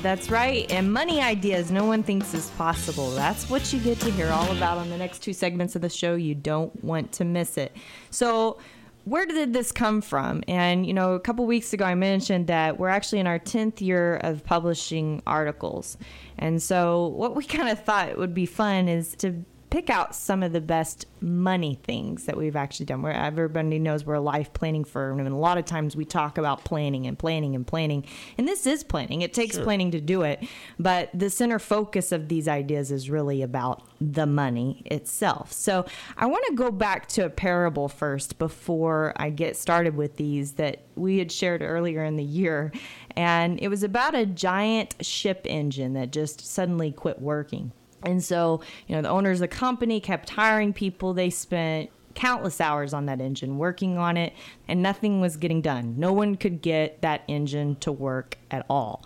that's 0.01 0.29
right. 0.29 0.69
And 0.71 0.91
money 0.91 1.21
ideas 1.21 1.71
no 1.71 1.85
one 1.85 2.03
thinks 2.03 2.33
is 2.33 2.49
possible. 2.51 3.11
That's 3.11 3.49
what 3.49 3.71
you 3.71 3.79
get 3.79 3.99
to 4.01 4.11
hear 4.11 4.29
all 4.29 4.51
about 4.51 4.77
on 4.77 4.89
the 4.89 4.97
next 4.97 5.19
two 5.19 5.31
segments 5.31 5.75
of 5.75 5.81
the 5.81 5.89
show. 5.89 6.15
You 6.15 6.35
don't 6.35 6.83
want 6.83 7.13
to 7.13 7.23
miss 7.23 7.57
it. 7.57 7.75
So, 8.09 8.57
where 9.05 9.25
did 9.27 9.53
this 9.53 9.71
come 9.71 10.01
from? 10.01 10.43
And, 10.47 10.85
you 10.85 10.93
know, 10.93 11.13
a 11.13 11.19
couple 11.19 11.45
weeks 11.45 11.73
ago, 11.73 11.85
I 11.85 11.93
mentioned 11.93 12.47
that 12.47 12.79
we're 12.79 12.89
actually 12.89 13.19
in 13.19 13.27
our 13.27 13.39
10th 13.39 13.79
year 13.79 14.17
of 14.17 14.43
publishing 14.43 15.21
articles. 15.27 15.97
And 16.39 16.61
so, 16.61 17.07
what 17.07 17.35
we 17.35 17.43
kind 17.45 17.69
of 17.69 17.83
thought 17.83 18.17
would 18.17 18.33
be 18.33 18.47
fun 18.47 18.89
is 18.89 19.15
to 19.17 19.45
pick 19.69 19.89
out 19.89 20.15
some 20.15 20.43
of 20.43 20.53
the 20.53 20.61
best 20.61 21.05
money 21.21 21.79
things 21.83 22.25
that 22.25 22.37
we've 22.37 22.55
actually 22.55 22.85
done. 22.85 23.01
Where 23.01 23.13
everybody 23.13 23.79
knows 23.79 24.05
we're 24.05 24.15
a 24.15 24.21
life 24.21 24.53
planning 24.53 24.83
firm, 24.83 25.19
and 25.19 25.27
a 25.27 25.35
lot 25.35 25.57
of 25.57 25.65
times 25.65 25.95
we 25.95 26.05
talk 26.05 26.37
about 26.37 26.63
planning 26.63 27.07
and 27.07 27.17
planning 27.17 27.55
and 27.55 27.65
planning. 27.65 28.05
And 28.37 28.47
this 28.47 28.65
is 28.67 28.83
planning. 28.83 29.21
It 29.21 29.33
takes 29.33 29.55
sure. 29.55 29.63
planning 29.63 29.91
to 29.91 30.01
do 30.01 30.21
it, 30.21 30.43
but 30.79 31.09
the 31.13 31.29
center 31.29 31.59
focus 31.59 32.11
of 32.11 32.27
these 32.27 32.47
ideas 32.47 32.91
is 32.91 33.09
really 33.09 33.41
about 33.41 33.83
the 33.99 34.25
money 34.25 34.83
itself. 34.85 35.51
So 35.51 35.85
I 36.17 36.25
want 36.25 36.45
to 36.47 36.55
go 36.55 36.71
back 36.71 37.07
to 37.09 37.25
a 37.25 37.29
parable 37.29 37.87
first 37.87 38.37
before 38.37 39.13
I 39.17 39.29
get 39.29 39.55
started 39.55 39.95
with 39.95 40.17
these 40.17 40.53
that 40.53 40.81
we 40.95 41.17
had 41.17 41.31
shared 41.31 41.61
earlier 41.61 42.03
in 42.03 42.15
the 42.15 42.23
year. 42.23 42.71
And 43.15 43.59
it 43.61 43.69
was 43.69 43.83
about 43.83 44.15
a 44.15 44.25
giant 44.25 44.95
ship 45.01 45.41
engine 45.45 45.93
that 45.93 46.11
just 46.11 46.45
suddenly 46.45 46.91
quit 46.91 47.21
working. 47.21 47.71
And 48.05 48.23
so, 48.23 48.61
you 48.87 48.95
know, 48.95 49.01
the 49.01 49.09
owners 49.09 49.37
of 49.37 49.49
the 49.49 49.55
company 49.55 49.99
kept 49.99 50.29
hiring 50.29 50.73
people. 50.73 51.13
They 51.13 51.29
spent 51.29 51.89
countless 52.13 52.61
hours 52.61 52.93
on 52.93 53.07
that 53.07 53.19
engine 53.19 53.57
working 53.57 53.97
on 53.97 54.15
it, 54.15 54.33
and 54.67 54.81
nothing 54.81 55.21
was 55.21 55.37
getting 55.37 55.61
done. 55.61 55.95
No 55.97 56.13
one 56.13 56.35
could 56.35 56.61
get 56.61 57.01
that 57.01 57.23
engine 57.27 57.75
to 57.77 57.91
work 57.91 58.37
at 58.49 58.65
all. 58.69 59.03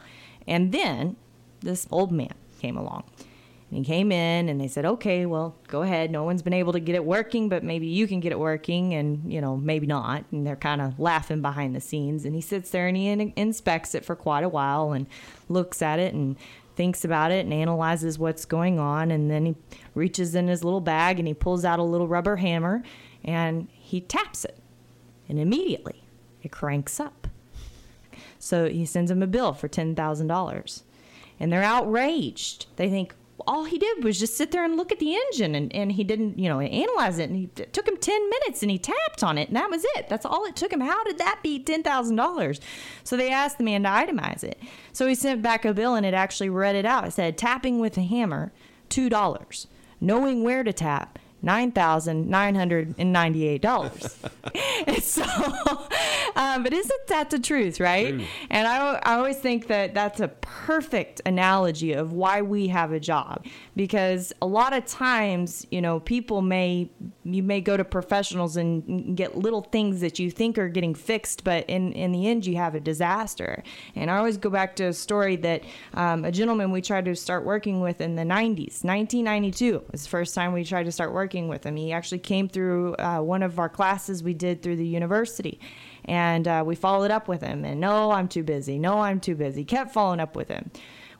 And 0.48 0.72
then 0.72 1.15
this 1.62 1.88
old 1.91 2.12
man 2.12 2.34
came 2.60 2.77
along. 2.77 3.03
And 3.70 3.77
he 3.77 3.84
came 3.86 4.12
in 4.12 4.50
and 4.50 4.60
they 4.60 4.68
said, 4.68 4.84
okay, 4.84 5.27
well, 5.27 5.56
go 5.68 5.84
ahead. 5.84 6.10
No 6.10 6.24
one's 6.24 6.41
been 6.41 6.53
able 6.53 6.74
to 6.74 6.79
get 6.79 6.96
it 6.96 7.06
working, 7.06 7.50
but 7.50 7.63
maybe 7.63 7.86
you 7.86 8.08
can 8.08 8.20
get 8.20 8.32
it 8.32 8.39
working 8.39 8.96
and, 8.96 9.32
you 9.32 9.41
know, 9.41 9.58
maybe 9.58 9.86
not. 9.86 10.25
And 10.32 10.46
they're 10.46 10.56
kind 10.56 10.82
of 10.82 11.00
laughing 11.00 11.44
behind 11.44 11.75
the 11.75 11.79
scenes. 11.79 12.25
And 12.25 12.34
he 12.34 12.41
sits 12.41 12.72
there 12.72 12.88
and 12.88 12.98
he 12.98 13.10
in- 13.10 13.34
inspects 13.36 13.94
it 13.94 14.03
for 14.03 14.15
quite 14.15 14.44
a 14.44 14.50
while 14.50 14.91
and 14.91 15.06
looks 15.50 15.84
at 15.84 16.00
it 16.00 16.15
and 16.15 16.36
thinks 16.79 17.03
about 17.03 17.29
it 17.29 17.43
and 17.43 17.53
analyzes 17.53 18.17
what's 18.17 18.45
going 18.45 18.79
on. 18.79 19.12
And 19.12 19.29
then 19.29 19.48
he 19.48 19.55
reaches 19.95 20.33
in 20.33 20.48
his 20.48 20.63
little 20.63 20.79
bag 20.79 21.19
and 21.19 21.27
he 21.27 21.33
pulls 21.33 21.65
out 21.65 21.77
a 21.77 21.83
little 21.83 22.07
rubber 22.07 22.38
hammer 22.38 22.83
and 23.21 23.67
he 23.69 24.00
taps 24.00 24.45
it. 24.45 24.57
And 25.27 25.38
immediately 25.38 26.05
it 26.41 26.53
cranks 26.53 26.98
up. 26.98 27.27
So 28.39 28.69
he 28.69 28.86
sends 28.86 29.12
him 29.12 29.21
a 29.21 29.27
bill 29.27 29.51
for 29.51 29.67
$10,000. 29.67 30.81
And 31.38 31.51
they're 31.51 31.63
outraged. 31.63 32.67
They 32.77 32.89
think, 32.89 33.13
all 33.48 33.65
he 33.65 33.77
did 33.77 34.03
was 34.03 34.19
just 34.19 34.36
sit 34.36 34.51
there 34.51 34.63
and 34.63 34.77
look 34.77 34.91
at 34.91 35.00
the 35.00 35.15
engine 35.15 35.55
and, 35.55 35.74
and 35.74 35.91
he 35.91 36.03
didn't, 36.03 36.39
you 36.39 36.50
know, 36.50 36.60
analyze 36.60 37.19
it. 37.19 37.29
And 37.29 37.38
he, 37.38 37.50
it 37.58 37.74
took 37.74 37.88
him 37.88 37.98
10 37.98 38.29
minutes 38.29 38.62
and 38.62 38.72
he 38.72 38.77
tapped 38.77 39.24
on 39.24 39.38
it 39.38 39.50
and 39.50 39.58
that 39.58 39.69
was 39.69 39.86
it. 39.96 40.10
That's 40.10 40.25
all 40.25 40.46
it 40.46 40.55
took 40.55 40.74
him. 40.74 40.81
How 40.81 41.03
did 41.03 41.17
that 41.17 41.39
be 41.43 41.63
$10,000? 41.63 42.60
So 43.03 43.17
they 43.17 43.31
asked 43.31 43.58
the 43.58 43.63
man 43.63 43.84
to 43.84 43.89
itemize 43.89 44.43
it. 44.43 44.60
So 44.93 45.08
he 45.08 45.15
sent 45.15 45.41
back 45.41 45.65
a 45.65 45.74
bill 45.74 45.96
and 45.96 46.05
it 46.05 46.13
actually 46.13 46.50
read 46.50 46.75
it 46.75 46.86
out. 46.86 47.08
It 47.08 47.12
said 47.12 47.38
tapping 47.38 47.79
with 47.79 47.98
a 47.98 48.03
hammer, 48.03 48.51
$2. 48.89 49.67
Knowing 50.01 50.43
where 50.43 50.63
to 50.63 50.72
tap, 50.72 51.19
$9,998. 51.43 54.29
and 54.88 55.03
so, 55.03 55.24
um, 56.39 56.63
but 56.63 56.74
isn't 56.74 57.08
that 57.08 57.29
the 57.29 57.39
truth, 57.39 57.79
right? 57.79 58.13
Mm. 58.13 58.25
And 58.50 58.67
I, 58.67 59.00
I 59.03 59.15
always 59.15 59.38
think 59.38 59.67
that 59.67 59.93
that's 59.93 60.19
a 60.19 60.27
perfect 60.27 61.22
analogy 61.25 61.93
of 61.93 62.12
why 62.12 62.41
we 62.41 62.67
have 62.67 62.91
a 62.91 63.00
job 63.00 63.46
because 63.75 64.34
a 64.41 64.46
lot 64.48 64.74
of 64.74 64.86
times, 64.86 65.65
you 65.72 65.81
know, 65.81 66.00
people 66.00 66.41
may, 66.41 66.89
you 67.24 67.43
may 67.43 67.62
go 67.62 67.77
to 67.77 67.86
professionals 67.86 68.58
and 68.58 69.15
get 69.15 69.38
little 69.38 69.62
things 69.62 70.01
that 70.01 70.19
you 70.19 70.29
think 70.31 70.58
are 70.58 70.69
getting 70.69 70.96
fixed, 70.96 71.43
but 71.43 71.69
in, 71.69 71.93
in 71.93 72.12
the 72.12 72.27
end, 72.27 72.46
you 72.46 72.58
have 72.58 72.75
a 72.75 72.79
disaster. 72.79 73.63
And 73.96 74.10
I 74.12 74.17
always 74.17 74.38
go 74.38 74.50
back 74.50 74.75
to 74.77 74.86
a 74.86 74.93
story 74.93 75.36
that 75.38 75.63
um, 75.93 76.25
a 76.25 76.31
gentleman 76.31 76.72
we 76.72 76.81
tried 76.81 77.05
to 77.05 77.15
start 77.15 77.46
working 77.46 77.81
with 77.81 78.01
in 78.01 78.15
the 78.15 78.24
90s, 78.24 78.84
1992 78.84 79.84
was 79.91 80.03
the 80.03 80.10
first 80.10 80.36
time 80.36 80.53
we 80.53 80.63
tried 80.63 80.84
to 80.84 80.91
start 80.91 81.13
working 81.13 81.29
working 81.29 81.48
with 81.48 81.65
him. 81.65 81.75
He 81.75 81.91
actually 81.91 82.19
came 82.19 82.50
through 82.50 82.96
uh, 82.96 83.19
one 83.19 83.43
of 83.43 83.60
our 83.60 83.69
classes 83.69 84.24
we 84.24 84.34
did 84.34 84.62
through 84.63 84.77
the 84.77 84.88
university. 84.88 85.60
And 86.10 86.48
uh, 86.48 86.63
we 86.66 86.75
followed 86.75 87.12
up 87.12 87.28
with 87.28 87.42
him. 87.42 87.63
And 87.63 87.80
no, 87.80 88.12
I'm 88.12 88.28
too 88.28 88.44
busy. 88.44 88.80
No, 88.80 89.00
I'm 89.00 89.20
too 89.20 89.36
busy. 89.36 89.63
Kept 89.63 89.94
following 89.94 90.20
up 90.20 90.36
with 90.36 90.50
him. 90.50 90.72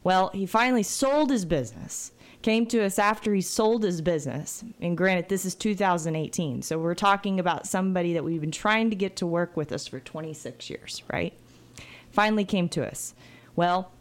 Well, 0.04 0.32
he 0.34 0.46
finally 0.46 0.84
sold 0.84 1.30
his 1.30 1.46
business 1.46 2.12
came 2.42 2.66
to 2.66 2.84
us 2.84 2.98
after 2.98 3.34
he 3.34 3.42
sold 3.42 3.84
his 3.84 4.02
business. 4.02 4.64
And 4.80 4.98
granted, 4.98 5.30
this 5.30 5.46
is 5.46 5.56
2018. 5.56 6.62
So 6.62 6.80
we're 6.80 6.96
talking 6.96 7.40
about 7.40 7.68
somebody 7.68 8.14
that 8.14 8.24
we've 8.24 8.42
been 8.42 8.52
trying 8.52 8.90
to 8.90 8.96
get 8.96 9.16
to 9.18 9.28
work 9.28 9.58
with 9.58 9.72
us 9.72 9.88
for 9.88 10.00
26 10.00 10.70
years, 10.70 11.04
right? 11.12 11.34
Finally 12.12 12.46
came 12.46 12.70
to 12.70 12.88
us. 12.88 13.14
Well, 13.56 13.92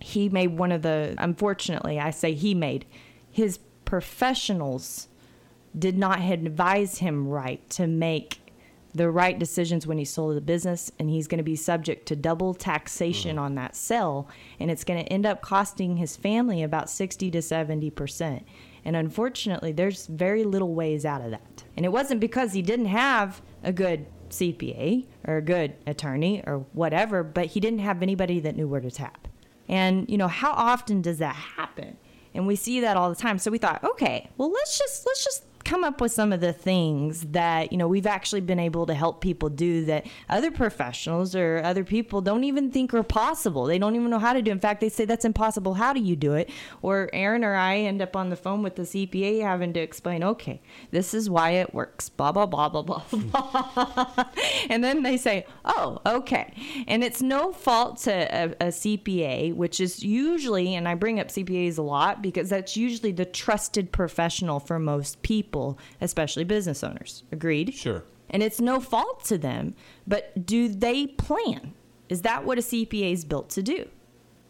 he 0.00 0.28
made 0.28 0.58
one 0.58 0.72
of 0.72 0.82
the, 0.82 1.14
unfortunately, 1.18 1.98
I 1.98 2.10
say 2.10 2.34
he 2.34 2.54
made, 2.54 2.84
his 3.30 3.58
professionals 3.84 5.08
did 5.76 5.96
not 5.96 6.20
advise 6.20 6.98
him 6.98 7.28
right 7.28 7.68
to 7.70 7.86
make 7.86 8.41
the 8.94 9.10
right 9.10 9.38
decisions 9.38 9.86
when 9.86 9.98
he 9.98 10.04
sold 10.04 10.36
the 10.36 10.40
business 10.40 10.92
and 10.98 11.08
he's 11.08 11.26
going 11.26 11.38
to 11.38 11.44
be 11.44 11.56
subject 11.56 12.06
to 12.06 12.16
double 12.16 12.52
taxation 12.54 13.36
mm-hmm. 13.36 13.44
on 13.44 13.54
that 13.54 13.74
sale 13.74 14.28
and 14.60 14.70
it's 14.70 14.84
going 14.84 15.02
to 15.02 15.12
end 15.12 15.24
up 15.24 15.40
costing 15.40 15.96
his 15.96 16.16
family 16.16 16.62
about 16.62 16.90
60 16.90 17.30
to 17.30 17.38
70% 17.38 18.44
and 18.84 18.96
unfortunately 18.96 19.72
there's 19.72 20.06
very 20.06 20.44
little 20.44 20.74
ways 20.74 21.04
out 21.04 21.22
of 21.22 21.30
that. 21.30 21.64
And 21.76 21.86
it 21.86 21.90
wasn't 21.90 22.20
because 22.20 22.52
he 22.52 22.62
didn't 22.62 22.86
have 22.86 23.40
a 23.62 23.72
good 23.72 24.06
cpa 24.28 25.06
or 25.26 25.36
a 25.36 25.42
good 25.42 25.74
attorney 25.86 26.42
or 26.46 26.64
whatever 26.72 27.22
but 27.22 27.46
he 27.46 27.60
didn't 27.60 27.80
have 27.80 28.02
anybody 28.02 28.40
that 28.40 28.56
knew 28.56 28.68
where 28.68 28.80
to 28.80 28.90
tap. 28.90 29.28
And 29.68 30.08
you 30.10 30.18
know 30.18 30.28
how 30.28 30.52
often 30.52 31.00
does 31.00 31.18
that 31.18 31.34
happen? 31.34 31.96
And 32.34 32.46
we 32.46 32.56
see 32.56 32.80
that 32.80 32.96
all 32.96 33.10
the 33.10 33.16
time. 33.16 33.38
So 33.38 33.50
we 33.50 33.58
thought 33.58 33.82
okay 33.82 34.28
well 34.36 34.50
let's 34.50 34.78
just 34.78 35.06
let's 35.06 35.24
just 35.24 35.44
come 35.64 35.84
up 35.84 36.00
with 36.00 36.12
some 36.12 36.32
of 36.32 36.40
the 36.40 36.52
things 36.52 37.22
that 37.30 37.72
you 37.72 37.78
know 37.78 37.88
we've 37.88 38.06
actually 38.06 38.40
been 38.40 38.58
able 38.58 38.86
to 38.86 38.94
help 38.94 39.20
people 39.20 39.48
do 39.48 39.84
that 39.84 40.06
other 40.28 40.50
professionals 40.50 41.34
or 41.34 41.60
other 41.64 41.84
people 41.84 42.20
don't 42.20 42.44
even 42.44 42.70
think 42.70 42.92
are 42.94 43.02
possible. 43.02 43.64
They 43.64 43.78
don't 43.78 43.94
even 43.96 44.10
know 44.10 44.18
how 44.18 44.32
to 44.32 44.42
do. 44.42 44.50
In 44.50 44.60
fact 44.60 44.80
they 44.80 44.88
say 44.88 45.04
that's 45.04 45.24
impossible. 45.24 45.74
How 45.74 45.92
do 45.92 46.00
you 46.00 46.16
do 46.16 46.34
it? 46.34 46.50
Or 46.82 47.10
aaron 47.12 47.44
or 47.44 47.54
i 47.54 47.78
end 47.78 48.02
up 48.02 48.16
on 48.16 48.30
the 48.30 48.36
phone 48.36 48.62
with 48.62 48.76
the 48.76 48.82
cpa 48.82 49.42
having 49.42 49.72
to 49.72 49.80
explain 49.80 50.22
okay 50.22 50.60
this 50.90 51.14
is 51.14 51.28
why 51.28 51.50
it 51.50 51.74
works 51.74 52.08
blah 52.08 52.32
blah 52.32 52.46
blah 52.46 52.68
blah 52.68 52.82
blah 52.82 53.04
blah. 53.12 54.24
And 54.68 54.82
then 54.82 55.02
they 55.02 55.16
say 55.16 55.46
oh 55.64 56.00
okay. 56.06 56.54
And 56.86 57.04
it's 57.04 57.22
no 57.22 57.52
fault 57.52 57.98
to 57.98 58.12
a, 58.12 58.44
a 58.60 58.70
cpa 58.70 59.54
which 59.54 59.80
is 59.80 60.02
usually 60.02 60.74
and 60.74 60.88
i 60.88 60.94
bring 60.94 61.20
up 61.20 61.28
cpas 61.28 61.78
a 61.78 61.82
lot 61.82 62.22
because 62.22 62.48
that's 62.48 62.76
usually 62.76 63.12
the 63.12 63.24
trusted 63.24 63.92
professional 63.92 64.60
for 64.60 64.78
most 64.78 65.22
people 65.22 65.51
people, 65.52 65.78
especially 66.00 66.44
business 66.44 66.82
owners. 66.82 67.24
Agreed? 67.30 67.74
Sure. 67.74 68.04
And 68.30 68.42
it's 68.42 68.60
no 68.60 68.80
fault 68.80 69.24
to 69.26 69.36
them, 69.36 69.74
but 70.06 70.46
do 70.46 70.68
they 70.68 71.06
plan? 71.06 71.74
Is 72.08 72.22
that 72.22 72.44
what 72.44 72.58
a 72.58 72.62
CPA 72.62 73.12
is 73.12 73.24
built 73.24 73.50
to 73.50 73.62
do? 73.62 73.88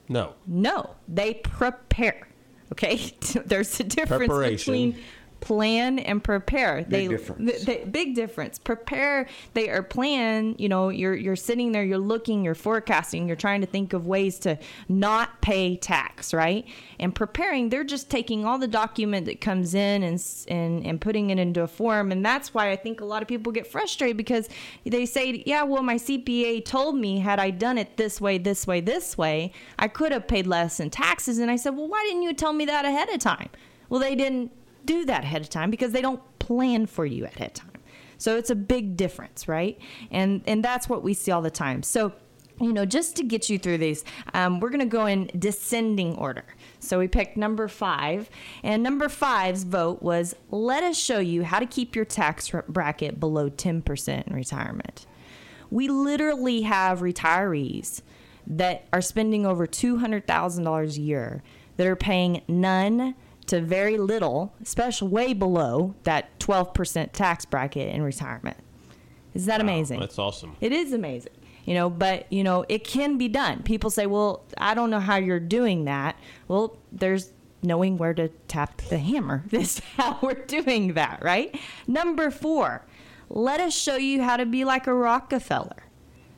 No. 0.09 0.35
No, 0.47 0.94
they 1.09 1.35
prepare. 1.35 2.28
Okay, 2.71 3.12
there's 3.44 3.80
a 3.80 3.85
difference 3.85 4.32
between 4.32 4.97
plan 5.42 5.99
and 5.99 6.25
prepare. 6.25 6.78
Big 6.78 6.88
they, 6.88 7.08
difference. 7.08 7.64
They, 7.64 7.84
big 7.84 8.14
difference. 8.14 8.58
Prepare. 8.58 9.28
They 9.52 9.68
are 9.68 9.82
plan. 9.82 10.54
You 10.56 10.70
know, 10.70 10.88
you're 10.88 11.14
you're 11.14 11.37
sitting 11.37 11.72
there, 11.72 11.84
you're 11.84 11.99
looking, 11.99 12.44
you're 12.44 12.54
forecasting, 12.54 13.26
you're 13.26 13.37
trying 13.37 13.61
to 13.61 13.66
think 13.66 13.92
of 13.92 14.06
ways 14.06 14.38
to 14.40 14.58
not 14.88 15.42
pay 15.42 15.76
tax, 15.76 16.32
right? 16.32 16.64
And 16.99 17.14
preparing, 17.14 17.68
they're 17.68 17.84
just 17.84 18.08
taking 18.08 18.46
all 18.46 18.56
the 18.56 18.68
document 18.68 19.26
that 19.26 19.42
comes 19.42 19.75
in 19.75 20.02
and 20.02 20.25
and 20.49 20.87
and 20.87 21.00
putting 21.00 21.28
it 21.30 21.38
into 21.38 21.62
a 21.62 21.68
form. 21.68 22.12
And 22.12 22.25
that's 22.25 22.54
why 22.54 22.70
I 22.70 22.76
think 22.76 23.00
a 23.00 23.04
lot 23.04 23.20
of 23.20 23.28
people 23.28 23.52
get 23.52 23.66
frustrated 23.66 24.16
because 24.16 24.49
they 24.87 25.04
say, 25.04 25.42
yeah, 25.44 25.64
well, 25.64 25.82
my 25.82 25.96
CPA 25.96 26.64
told 26.64 26.96
me 26.96 27.18
had 27.18 27.38
I 27.40 27.50
done 27.50 27.76
it 27.76 27.96
this 27.96 28.20
way, 28.20 28.38
this 28.38 28.66
way, 28.66 28.80
this 28.80 29.18
way, 29.18 29.52
I 29.78 29.88
could 29.88 30.12
have 30.12 30.28
paid 30.28 30.46
less 30.46 30.78
in 30.78 30.88
taxes. 30.88 31.38
And 31.38 31.50
I 31.50 31.56
said, 31.56 31.76
well, 31.76 31.88
why 31.88 32.04
didn't 32.06 32.22
you 32.22 32.32
tell 32.32 32.52
me 32.52 32.64
that 32.66 32.84
ahead 32.84 33.08
of 33.08 33.18
time? 33.18 33.50
Well, 33.88 34.00
they 34.00 34.14
didn't 34.14 34.52
do 34.86 35.04
that 35.04 35.24
ahead 35.24 35.42
of 35.42 35.48
time 35.48 35.70
because 35.70 35.92
they 35.92 36.02
don't 36.02 36.20
plan 36.38 36.86
for 36.86 37.06
you 37.06 37.24
ahead 37.24 37.48
of 37.48 37.54
time. 37.54 37.68
So 38.18 38.36
it's 38.36 38.50
a 38.50 38.54
big 38.54 38.96
difference, 38.96 39.48
right? 39.48 39.78
And 40.10 40.42
and 40.46 40.64
that's 40.64 40.88
what 40.88 41.02
we 41.02 41.14
see 41.14 41.32
all 41.32 41.42
the 41.42 41.50
time. 41.50 41.82
So 41.82 42.12
you 42.60 42.72
know, 42.72 42.84
just 42.84 43.16
to 43.16 43.24
get 43.24 43.50
you 43.50 43.58
through 43.58 43.78
these, 43.78 44.04
um, 44.34 44.60
we're 44.60 44.68
going 44.68 44.80
to 44.80 44.86
go 44.86 45.06
in 45.06 45.30
descending 45.36 46.14
order. 46.16 46.44
So 46.78 46.98
we 46.98 47.08
picked 47.08 47.36
number 47.36 47.66
five, 47.66 48.30
and 48.62 48.82
number 48.82 49.08
five's 49.08 49.64
vote 49.64 50.02
was 50.02 50.36
let 50.50 50.84
us 50.84 50.96
show 50.96 51.18
you 51.18 51.42
how 51.42 51.58
to 51.58 51.66
keep 51.66 51.96
your 51.96 52.04
tax 52.04 52.52
bracket 52.68 53.18
below 53.18 53.50
10% 53.50 54.26
in 54.26 54.34
retirement. 54.34 55.06
We 55.70 55.88
literally 55.88 56.62
have 56.62 57.00
retirees 57.00 58.02
that 58.46 58.86
are 58.92 59.00
spending 59.00 59.46
over 59.46 59.66
$200,000 59.66 60.96
a 60.96 61.00
year 61.00 61.42
that 61.76 61.86
are 61.86 61.96
paying 61.96 62.42
none 62.46 63.14
to 63.46 63.61
very 63.61 63.99
little, 63.99 64.52
especially 64.62 65.08
way 65.08 65.32
below 65.32 65.94
that 66.04 66.38
12% 66.38 67.12
tax 67.12 67.44
bracket 67.44 67.94
in 67.94 68.02
retirement. 68.02 68.56
Is 69.34 69.46
that 69.46 69.58
Wow, 69.58 69.64
amazing? 69.64 70.00
That's 70.00 70.18
awesome. 70.18 70.56
It 70.61 70.72
is 70.72 70.92
amazing. 70.92 71.32
You 71.64 71.75
know, 71.75 71.88
but 71.90 72.30
you 72.32 72.42
know, 72.42 72.64
it 72.68 72.84
can 72.84 73.18
be 73.18 73.28
done. 73.28 73.62
People 73.62 73.88
say, 73.88 74.06
"Well, 74.06 74.42
I 74.58 74.75
don't 74.75 74.90
know 74.90 74.99
how 74.99 75.16
you're 75.16 75.38
doing 75.38 75.84
that." 75.84 76.16
Well, 76.49 76.76
there's 76.90 77.32
knowing 77.62 77.96
where 77.99 78.14
to 78.14 78.28
tap 78.49 78.80
the 78.88 78.99
hammer. 78.99 79.44
This 79.50 79.78
is 79.78 79.82
how 79.96 80.18
we're 80.20 80.34
doing 80.34 80.94
that, 80.94 81.20
right? 81.22 81.56
Number 81.87 82.30
4. 82.32 82.84
Let 83.28 83.61
us 83.61 83.75
show 83.75 83.96
you 83.96 84.22
how 84.22 84.37
to 84.37 84.44
be 84.44 84.64
like 84.64 84.87
a 84.88 84.92
Rockefeller. 84.94 85.84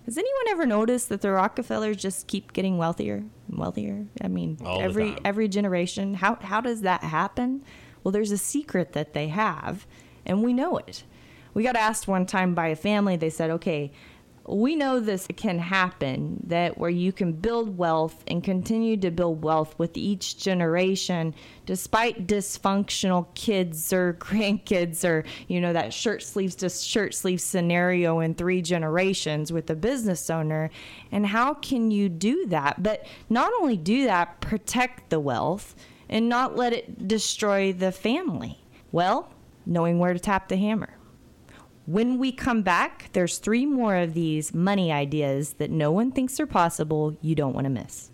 Has 0.04 0.18
anyone 0.18 0.48
ever 0.48 0.66
noticed 0.66 1.08
that 1.08 1.22
the 1.22 1.30
Rockefellers 1.30 1.96
just 1.96 2.26
keep 2.26 2.52
getting 2.52 2.76
wealthier 2.76 3.24
and 3.48 3.58
wealthier? 3.58 4.06
I 4.20 4.28
mean, 4.28 4.58
All 4.64 4.80
every 4.80 5.16
every 5.24 5.48
generation. 5.48 6.14
How 6.14 6.36
how 6.36 6.60
does 6.60 6.82
that 6.82 7.02
happen? 7.02 7.64
Well, 8.02 8.12
there's 8.12 8.30
a 8.30 8.38
secret 8.38 8.92
that 8.92 9.14
they 9.14 9.28
have, 9.28 9.86
and 10.26 10.42
we 10.42 10.52
know 10.52 10.76
it. 10.76 11.04
We 11.54 11.62
got 11.62 11.76
asked 11.76 12.06
one 12.06 12.26
time 12.26 12.54
by 12.54 12.68
a 12.68 12.76
family. 12.76 13.16
They 13.16 13.30
said, 13.30 13.50
"Okay, 13.50 13.92
we 14.46 14.76
know 14.76 15.00
this 15.00 15.26
can 15.36 15.58
happen 15.58 16.38
that 16.46 16.76
where 16.76 16.90
you 16.90 17.12
can 17.12 17.32
build 17.32 17.78
wealth 17.78 18.22
and 18.26 18.44
continue 18.44 18.96
to 18.96 19.10
build 19.10 19.42
wealth 19.42 19.74
with 19.78 19.96
each 19.96 20.36
generation 20.36 21.34
despite 21.64 22.26
dysfunctional 22.26 23.26
kids 23.34 23.92
or 23.92 24.14
grandkids 24.20 25.02
or 25.08 25.24
you 25.48 25.60
know 25.60 25.72
that 25.72 25.94
shirt 25.94 26.22
sleeves 26.22 26.54
to 26.54 26.68
shirt 26.68 27.14
sleeve 27.14 27.40
scenario 27.40 28.20
in 28.20 28.34
three 28.34 28.60
generations 28.60 29.50
with 29.50 29.70
a 29.70 29.74
business 29.74 30.28
owner 30.28 30.70
and 31.10 31.26
how 31.26 31.54
can 31.54 31.90
you 31.90 32.08
do 32.08 32.46
that? 32.46 32.82
But 32.82 33.06
not 33.30 33.52
only 33.60 33.76
do 33.76 34.04
that 34.04 34.40
protect 34.40 35.10
the 35.10 35.20
wealth 35.20 35.74
and 36.08 36.28
not 36.28 36.56
let 36.56 36.72
it 36.72 37.08
destroy 37.08 37.72
the 37.72 37.92
family. 37.92 38.58
Well 38.92 39.30
knowing 39.66 39.98
where 39.98 40.12
to 40.12 40.18
tap 40.18 40.48
the 40.48 40.56
hammer 40.56 40.93
when 41.86 42.18
we 42.18 42.32
come 42.32 42.62
back, 42.62 43.10
there's 43.12 43.38
three 43.38 43.66
more 43.66 43.96
of 43.96 44.14
these 44.14 44.54
money 44.54 44.90
ideas 44.90 45.54
that 45.54 45.70
no 45.70 45.92
one 45.92 46.10
thinks 46.12 46.40
are 46.40 46.46
possible 46.46 47.16
you 47.20 47.34
don't 47.34 47.52
want 47.52 47.64
to 47.64 47.70
miss. 47.70 48.10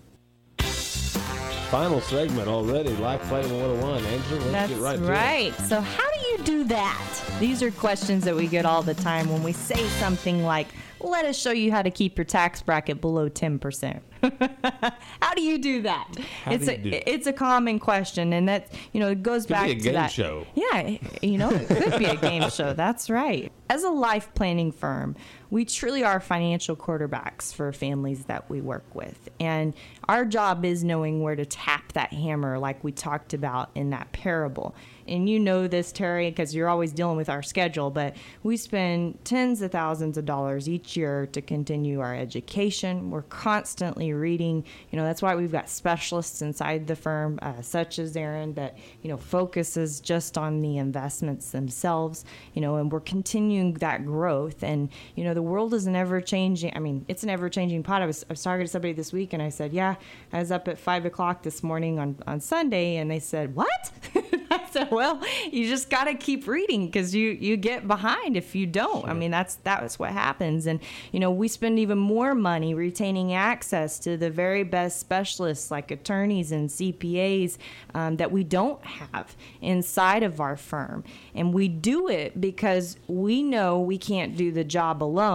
Final 1.70 2.00
segment 2.00 2.48
already. 2.48 2.90
Life 2.96 3.22
Planning 3.22 3.52
101. 3.52 4.04
Angela, 4.04 4.38
let's 4.40 4.52
That's 4.52 4.72
get 4.72 4.80
right 4.80 4.98
to 4.98 5.04
it. 5.04 5.08
right. 5.08 5.54
So, 5.68 5.80
how 5.80 6.10
do 6.10 6.28
you 6.30 6.38
do 6.38 6.64
that? 6.64 7.22
These 7.38 7.62
are 7.62 7.70
questions 7.70 8.24
that 8.24 8.34
we 8.34 8.48
get 8.48 8.66
all 8.66 8.82
the 8.82 8.94
time 8.94 9.30
when 9.30 9.44
we 9.44 9.52
say 9.52 9.86
something 10.00 10.42
like, 10.42 10.66
let 11.00 11.24
us 11.24 11.38
show 11.38 11.52
you 11.52 11.70
how 11.70 11.82
to 11.82 11.90
keep 11.90 12.18
your 12.18 12.24
tax 12.24 12.60
bracket 12.60 13.00
below 13.00 13.30
10%. 13.30 14.00
how 15.22 15.34
do 15.34 15.42
you 15.42 15.58
do 15.58 15.82
that? 15.82 16.08
How 16.44 16.52
it's 16.52 16.66
do 16.66 16.72
a 16.72 16.76
do 16.78 16.90
it? 16.90 17.04
it's 17.06 17.26
a 17.26 17.32
common 17.32 17.78
question 17.78 18.32
and 18.32 18.48
that, 18.48 18.72
you 18.92 19.00
know, 19.00 19.08
it 19.08 19.22
goes 19.22 19.44
Could 19.46 19.52
back 19.52 19.66
be 19.66 19.72
a 19.72 19.74
to 19.76 19.80
game 19.80 19.92
that. 19.94 20.10
show. 20.10 20.46
Yeah, 20.54 20.96
you 21.22 21.38
know, 21.38 21.50
it 21.50 21.68
could 21.68 21.98
be 21.98 22.04
a 22.06 22.16
game 22.16 22.48
show. 22.50 22.72
That's 22.74 23.08
right. 23.10 23.50
As 23.68 23.82
a 23.84 23.90
life 23.90 24.32
planning 24.34 24.72
firm, 24.72 25.16
we 25.50 25.64
truly 25.64 26.04
are 26.04 26.20
financial 26.20 26.76
quarterbacks 26.76 27.52
for 27.52 27.72
families 27.72 28.24
that 28.26 28.48
we 28.48 28.60
work 28.60 28.94
with. 28.94 29.28
And 29.40 29.74
our 30.08 30.24
job 30.24 30.64
is 30.64 30.84
knowing 30.84 31.22
where 31.22 31.36
to 31.36 31.44
tap 31.44 31.92
that 31.92 32.12
hammer, 32.12 32.58
like 32.58 32.82
we 32.84 32.92
talked 32.92 33.34
about 33.34 33.70
in 33.74 33.90
that 33.90 34.12
parable. 34.12 34.74
And 35.08 35.28
you 35.28 35.40
know 35.40 35.66
this, 35.66 35.90
Terry, 35.90 36.30
because 36.30 36.54
you're 36.54 36.68
always 36.68 36.92
dealing 36.92 37.16
with 37.16 37.28
our 37.28 37.42
schedule, 37.42 37.90
but 37.90 38.14
we 38.44 38.56
spend 38.56 39.24
tens 39.24 39.60
of 39.60 39.72
thousands 39.72 40.16
of 40.16 40.24
dollars 40.24 40.68
each 40.68 40.96
year 40.96 41.26
to 41.32 41.42
continue 41.42 41.98
our 41.98 42.14
education. 42.14 43.10
We're 43.10 43.22
constantly 43.22 44.12
reading. 44.12 44.64
You 44.90 44.98
know, 44.98 45.04
that's 45.04 45.20
why 45.20 45.34
we've 45.34 45.50
got 45.50 45.68
specialists 45.68 46.42
inside 46.42 46.86
the 46.86 46.94
firm, 46.94 47.40
uh, 47.42 47.60
such 47.60 47.98
as 47.98 48.16
Aaron, 48.16 48.54
that, 48.54 48.78
you 49.02 49.10
know, 49.10 49.16
focuses 49.16 49.98
just 50.00 50.38
on 50.38 50.62
the 50.62 50.78
investments 50.78 51.50
themselves, 51.50 52.24
you 52.54 52.60
know, 52.60 52.76
and 52.76 52.92
we're 52.92 53.00
continuing 53.00 53.74
that 53.74 54.06
growth. 54.06 54.62
And, 54.62 54.90
you 55.16 55.24
know, 55.24 55.34
the 55.34 55.39
world 55.42 55.74
is 55.74 55.86
an 55.86 55.96
ever 55.96 56.20
changing, 56.20 56.72
I 56.74 56.78
mean, 56.78 57.04
it's 57.08 57.22
an 57.22 57.30
ever 57.30 57.48
changing 57.48 57.82
pot. 57.82 58.02
I 58.02 58.06
was, 58.06 58.24
I 58.28 58.32
was 58.32 58.42
talking 58.42 58.64
to 58.64 58.68
somebody 58.68 58.92
this 58.92 59.12
week 59.12 59.32
and 59.32 59.42
I 59.42 59.48
said, 59.48 59.72
yeah, 59.72 59.96
I 60.32 60.38
was 60.38 60.50
up 60.50 60.68
at 60.68 60.78
five 60.78 61.04
o'clock 61.04 61.42
this 61.42 61.62
morning 61.62 61.98
on, 61.98 62.16
on 62.26 62.40
Sunday. 62.40 62.96
And 62.96 63.10
they 63.10 63.18
said, 63.18 63.54
what? 63.54 63.90
I 64.50 64.66
said, 64.70 64.90
well, 64.90 65.22
you 65.50 65.68
just 65.68 65.90
got 65.90 66.04
to 66.04 66.14
keep 66.14 66.48
reading 66.48 66.86
because 66.86 67.14
you, 67.14 67.30
you 67.30 67.56
get 67.56 67.86
behind 67.86 68.36
if 68.36 68.54
you 68.54 68.66
don't. 68.66 69.08
I 69.08 69.14
mean, 69.14 69.30
that's, 69.30 69.56
that's 69.56 69.98
what 69.98 70.10
happens. 70.10 70.66
And, 70.66 70.80
you 71.12 71.20
know, 71.20 71.30
we 71.30 71.46
spend 71.46 71.78
even 71.78 71.98
more 71.98 72.34
money 72.34 72.74
retaining 72.74 73.32
access 73.32 73.98
to 74.00 74.16
the 74.16 74.28
very 74.28 74.64
best 74.64 74.98
specialists 74.98 75.70
like 75.70 75.90
attorneys 75.92 76.50
and 76.50 76.68
CPAs 76.68 77.58
um, 77.94 78.16
that 78.16 78.32
we 78.32 78.42
don't 78.42 78.84
have 78.84 79.36
inside 79.60 80.24
of 80.24 80.40
our 80.40 80.56
firm. 80.56 81.04
And 81.34 81.54
we 81.54 81.68
do 81.68 82.08
it 82.08 82.40
because 82.40 82.96
we 83.06 83.42
know 83.42 83.78
we 83.78 83.98
can't 83.98 84.36
do 84.36 84.50
the 84.50 84.64
job 84.64 85.02
alone. 85.02 85.29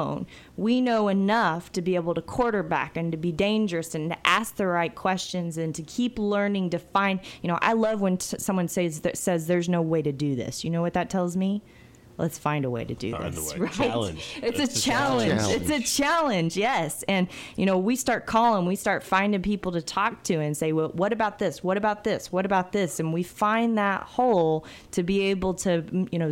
We 0.58 0.82
know 0.82 1.08
enough 1.08 1.72
to 1.74 1.82
be 1.82 1.96
able 1.96 2.14
to 2.14 2.22
quarterback 2.22 2.98
and 2.98 3.12
to 3.12 3.18
be 3.18 3.32
dangerous 3.32 3.96
and 3.96 4.12
to 4.12 4.18
ask 4.28 4.56
the 4.56 4.68
right 4.68 4.94
questions 4.94 5.58
and 5.58 5.74
to 5.76 5.84
keep 5.84 6.18
learning 6.20 6.70
to 6.72 6.80
find. 6.80 7.20
You 7.42 7.50
know, 7.50 7.60
I 7.62 7.74
love 7.74 8.02
when 8.02 8.18
t- 8.18 8.38
someone 8.40 8.68
says 8.68 9.02
that 9.02 9.18
says 9.18 9.48
there's 9.48 9.70
no 9.70 9.82
way 9.82 10.02
to 10.02 10.12
do 10.12 10.36
this. 10.36 10.64
You 10.64 10.70
know 10.70 10.82
what 10.82 10.94
that 10.94 11.10
tells 11.10 11.36
me? 11.36 11.62
Let's 12.18 12.38
find 12.38 12.64
a 12.64 12.70
way 12.70 12.86
to 12.86 12.94
do 12.94 13.12
Find 13.12 13.34
this. 13.34 13.58
Right? 13.58 13.72
Challenge. 13.74 14.40
It's 14.42 14.60
It's 14.60 14.76
a 14.76 14.80
a 14.80 14.82
challenge. 14.82 15.42
challenge. 15.42 15.62
It's 15.62 15.70
a 15.70 15.98
challenge. 16.02 16.58
Yes, 16.58 17.04
and 17.10 17.28
you 17.58 17.66
know 17.66 17.78
we 17.78 17.98
start 17.98 18.26
calling, 18.26 18.66
we 18.66 18.78
start 18.78 19.04
finding 19.04 19.42
people 19.42 19.74
to 19.74 19.82
talk 19.82 20.24
to 20.24 20.36
and 20.36 20.56
say, 20.56 20.72
well, 20.72 20.90
what 20.94 21.12
about 21.12 21.40
this? 21.40 21.62
What 21.62 21.76
about 21.76 22.06
this? 22.06 22.32
What 22.32 22.46
about 22.46 22.72
this? 22.72 23.02
And 23.02 23.12
we 23.14 23.22
find 23.24 23.78
that 23.78 24.04
hole 24.04 24.66
to 24.92 25.04
be 25.04 25.24
able 25.24 25.56
to, 25.56 25.84
you 26.10 26.18
know, 26.20 26.32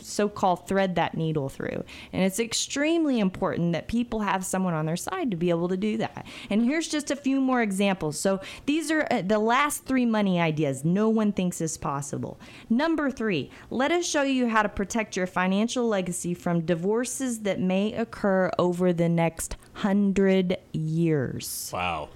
so-called 0.00 0.66
thread 0.66 0.94
that 0.96 1.16
needle 1.16 1.48
through. 1.48 1.84
And 2.12 2.22
it's 2.22 2.40
extremely 2.40 3.18
important 3.18 3.72
that 3.72 3.88
people 3.88 4.20
have 4.20 4.44
someone 4.44 4.74
on 4.74 4.86
their 4.86 4.96
side 4.96 5.30
to 5.30 5.36
be 5.36 5.50
able 5.50 5.68
to 5.68 5.76
do 5.76 5.96
that. 5.98 6.26
And 6.48 6.62
here's 6.62 6.88
just 6.88 7.10
a 7.10 7.16
few 7.16 7.40
more 7.40 7.62
examples. 7.62 8.18
So 8.18 8.40
these 8.66 8.90
are 8.90 9.06
uh, 9.10 9.22
the 9.22 9.38
last 9.38 9.84
three 9.84 10.06
money 10.06 10.40
ideas 10.40 10.84
no 10.84 11.08
one 11.08 11.32
thinks 11.32 11.60
is 11.60 11.76
possible. 11.76 12.38
Number 12.68 13.10
3, 13.10 13.50
let 13.70 13.90
us 13.92 14.06
show 14.06 14.22
you 14.22 14.48
how 14.48 14.62
to 14.62 14.68
protect 14.68 15.16
your 15.16 15.26
financial 15.26 15.86
legacy 15.86 16.34
from 16.34 16.60
divorces 16.60 17.40
that 17.40 17.60
may 17.60 17.92
occur 17.94 18.50
over 18.58 18.92
the 18.92 19.08
next 19.08 19.56
100 19.72 20.58
years. 20.72 21.70
Wow. 21.72 22.10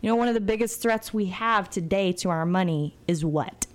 You 0.00 0.08
know, 0.08 0.16
one 0.16 0.28
of 0.28 0.34
the 0.34 0.40
biggest 0.40 0.80
threats 0.80 1.12
we 1.12 1.26
have 1.26 1.68
today 1.68 2.12
to 2.14 2.30
our 2.30 2.46
money 2.46 2.96
is 3.06 3.24
what? 3.24 3.66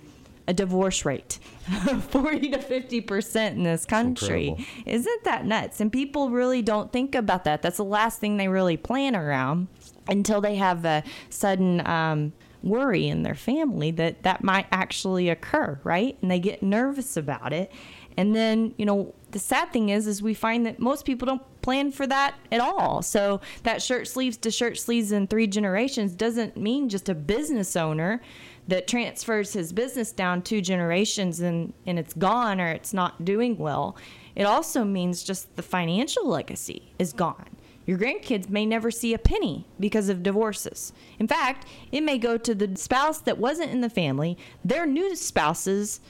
A 0.48 0.54
divorce 0.54 1.04
rate. 1.04 1.38
40 2.10 2.50
to 2.50 2.58
50% 2.58 3.50
in 3.50 3.62
this 3.64 3.84
country. 3.84 4.48
incredible. 4.48 4.64
Isn't 4.86 5.24
that 5.24 5.44
nuts? 5.44 5.80
And 5.80 5.92
people 5.92 6.30
really 6.30 6.62
don't 6.62 6.92
think 6.92 7.14
about 7.14 7.44
that. 7.44 7.62
That's 7.62 7.78
the 7.78 7.84
last 7.84 8.20
thing 8.20 8.36
they 8.36 8.48
really 8.48 8.76
plan 8.76 9.16
around 9.16 9.68
until 10.08 10.40
they 10.40 10.54
have 10.56 10.84
a 10.84 11.02
sudden 11.30 11.86
um, 11.86 12.32
worry 12.62 13.08
in 13.08 13.22
their 13.22 13.34
family 13.34 13.90
that 13.92 14.22
that 14.22 14.44
might 14.44 14.66
actually 14.70 15.28
occur, 15.28 15.80
right? 15.84 16.16
And 16.22 16.30
they 16.30 16.38
get 16.38 16.62
nervous 16.62 17.16
about 17.16 17.52
it. 17.52 17.72
And 18.16 18.34
then, 18.34 18.74
you 18.78 18.86
know, 18.86 19.14
the 19.32 19.38
sad 19.38 19.72
thing 19.72 19.90
is, 19.90 20.06
is 20.06 20.22
we 20.22 20.32
find 20.34 20.64
that 20.64 20.78
most 20.78 21.04
people 21.04 21.26
don't 21.26 21.42
plan 21.60 21.90
for 21.90 22.06
that 22.06 22.34
at 22.50 22.60
all. 22.60 23.02
So 23.02 23.40
that 23.64 23.82
shirt 23.82 24.08
sleeves 24.08 24.36
to 24.38 24.50
shirt 24.50 24.78
sleeves 24.78 25.12
in 25.12 25.26
three 25.26 25.46
generations 25.46 26.14
doesn't 26.14 26.56
mean 26.56 26.88
just 26.88 27.08
a 27.08 27.14
business 27.14 27.76
owner 27.76 28.22
that 28.68 28.88
transfers 28.88 29.52
his 29.52 29.72
business 29.72 30.12
down 30.12 30.42
two 30.42 30.60
generations 30.60 31.40
and, 31.40 31.72
and 31.86 31.98
it's 31.98 32.14
gone 32.14 32.60
or 32.60 32.68
it's 32.68 32.92
not 32.92 33.24
doing 33.24 33.56
well. 33.56 33.96
It 34.34 34.44
also 34.44 34.84
means 34.84 35.22
just 35.22 35.54
the 35.56 35.62
financial 35.62 36.26
legacy 36.26 36.92
is 36.98 37.12
gone. 37.12 37.48
Your 37.86 37.98
grandkids 37.98 38.50
may 38.50 38.66
never 38.66 38.90
see 38.90 39.14
a 39.14 39.18
penny 39.18 39.64
because 39.78 40.08
of 40.08 40.22
divorces. 40.24 40.92
In 41.20 41.28
fact, 41.28 41.66
it 41.92 42.02
may 42.02 42.18
go 42.18 42.36
to 42.36 42.54
the 42.54 42.76
spouse 42.76 43.20
that 43.20 43.38
wasn't 43.38 43.70
in 43.70 43.80
the 43.80 43.88
family, 43.88 44.36
their 44.64 44.86
new 44.86 45.14
spouse's 45.14 46.00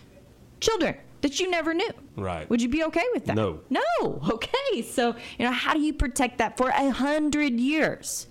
children 0.59 0.97
that 1.21 1.38
you 1.38 1.51
never 1.51 1.75
knew. 1.75 1.90
Right. 2.16 2.49
Would 2.49 2.62
you 2.62 2.69
be 2.69 2.83
okay 2.85 3.05
with 3.12 3.27
that? 3.27 3.37
No. 3.37 3.61
No. 3.69 3.83
Okay. 4.31 4.83
So, 4.83 5.14
you 5.38 5.45
know, 5.45 5.53
how 5.53 5.75
do 5.75 5.81
you 5.81 5.92
protect 5.92 6.38
that 6.38 6.57
for 6.57 6.69
a 6.69 6.90
hundred 6.90 7.61
years? 7.61 8.27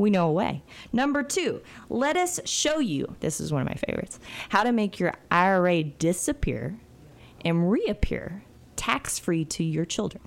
We 0.00 0.08
know 0.08 0.28
a 0.28 0.32
way. 0.32 0.62
Number 0.94 1.22
two, 1.22 1.60
let 1.90 2.16
us 2.16 2.40
show 2.46 2.78
you 2.78 3.16
this 3.20 3.38
is 3.38 3.52
one 3.52 3.60
of 3.60 3.68
my 3.68 3.74
favorites 3.74 4.18
how 4.48 4.62
to 4.62 4.72
make 4.72 4.98
your 4.98 5.12
IRA 5.30 5.82
disappear 5.82 6.80
and 7.44 7.70
reappear 7.70 8.42
tax 8.76 9.18
free 9.18 9.44
to 9.44 9.62
your 9.62 9.84
children. 9.84 10.22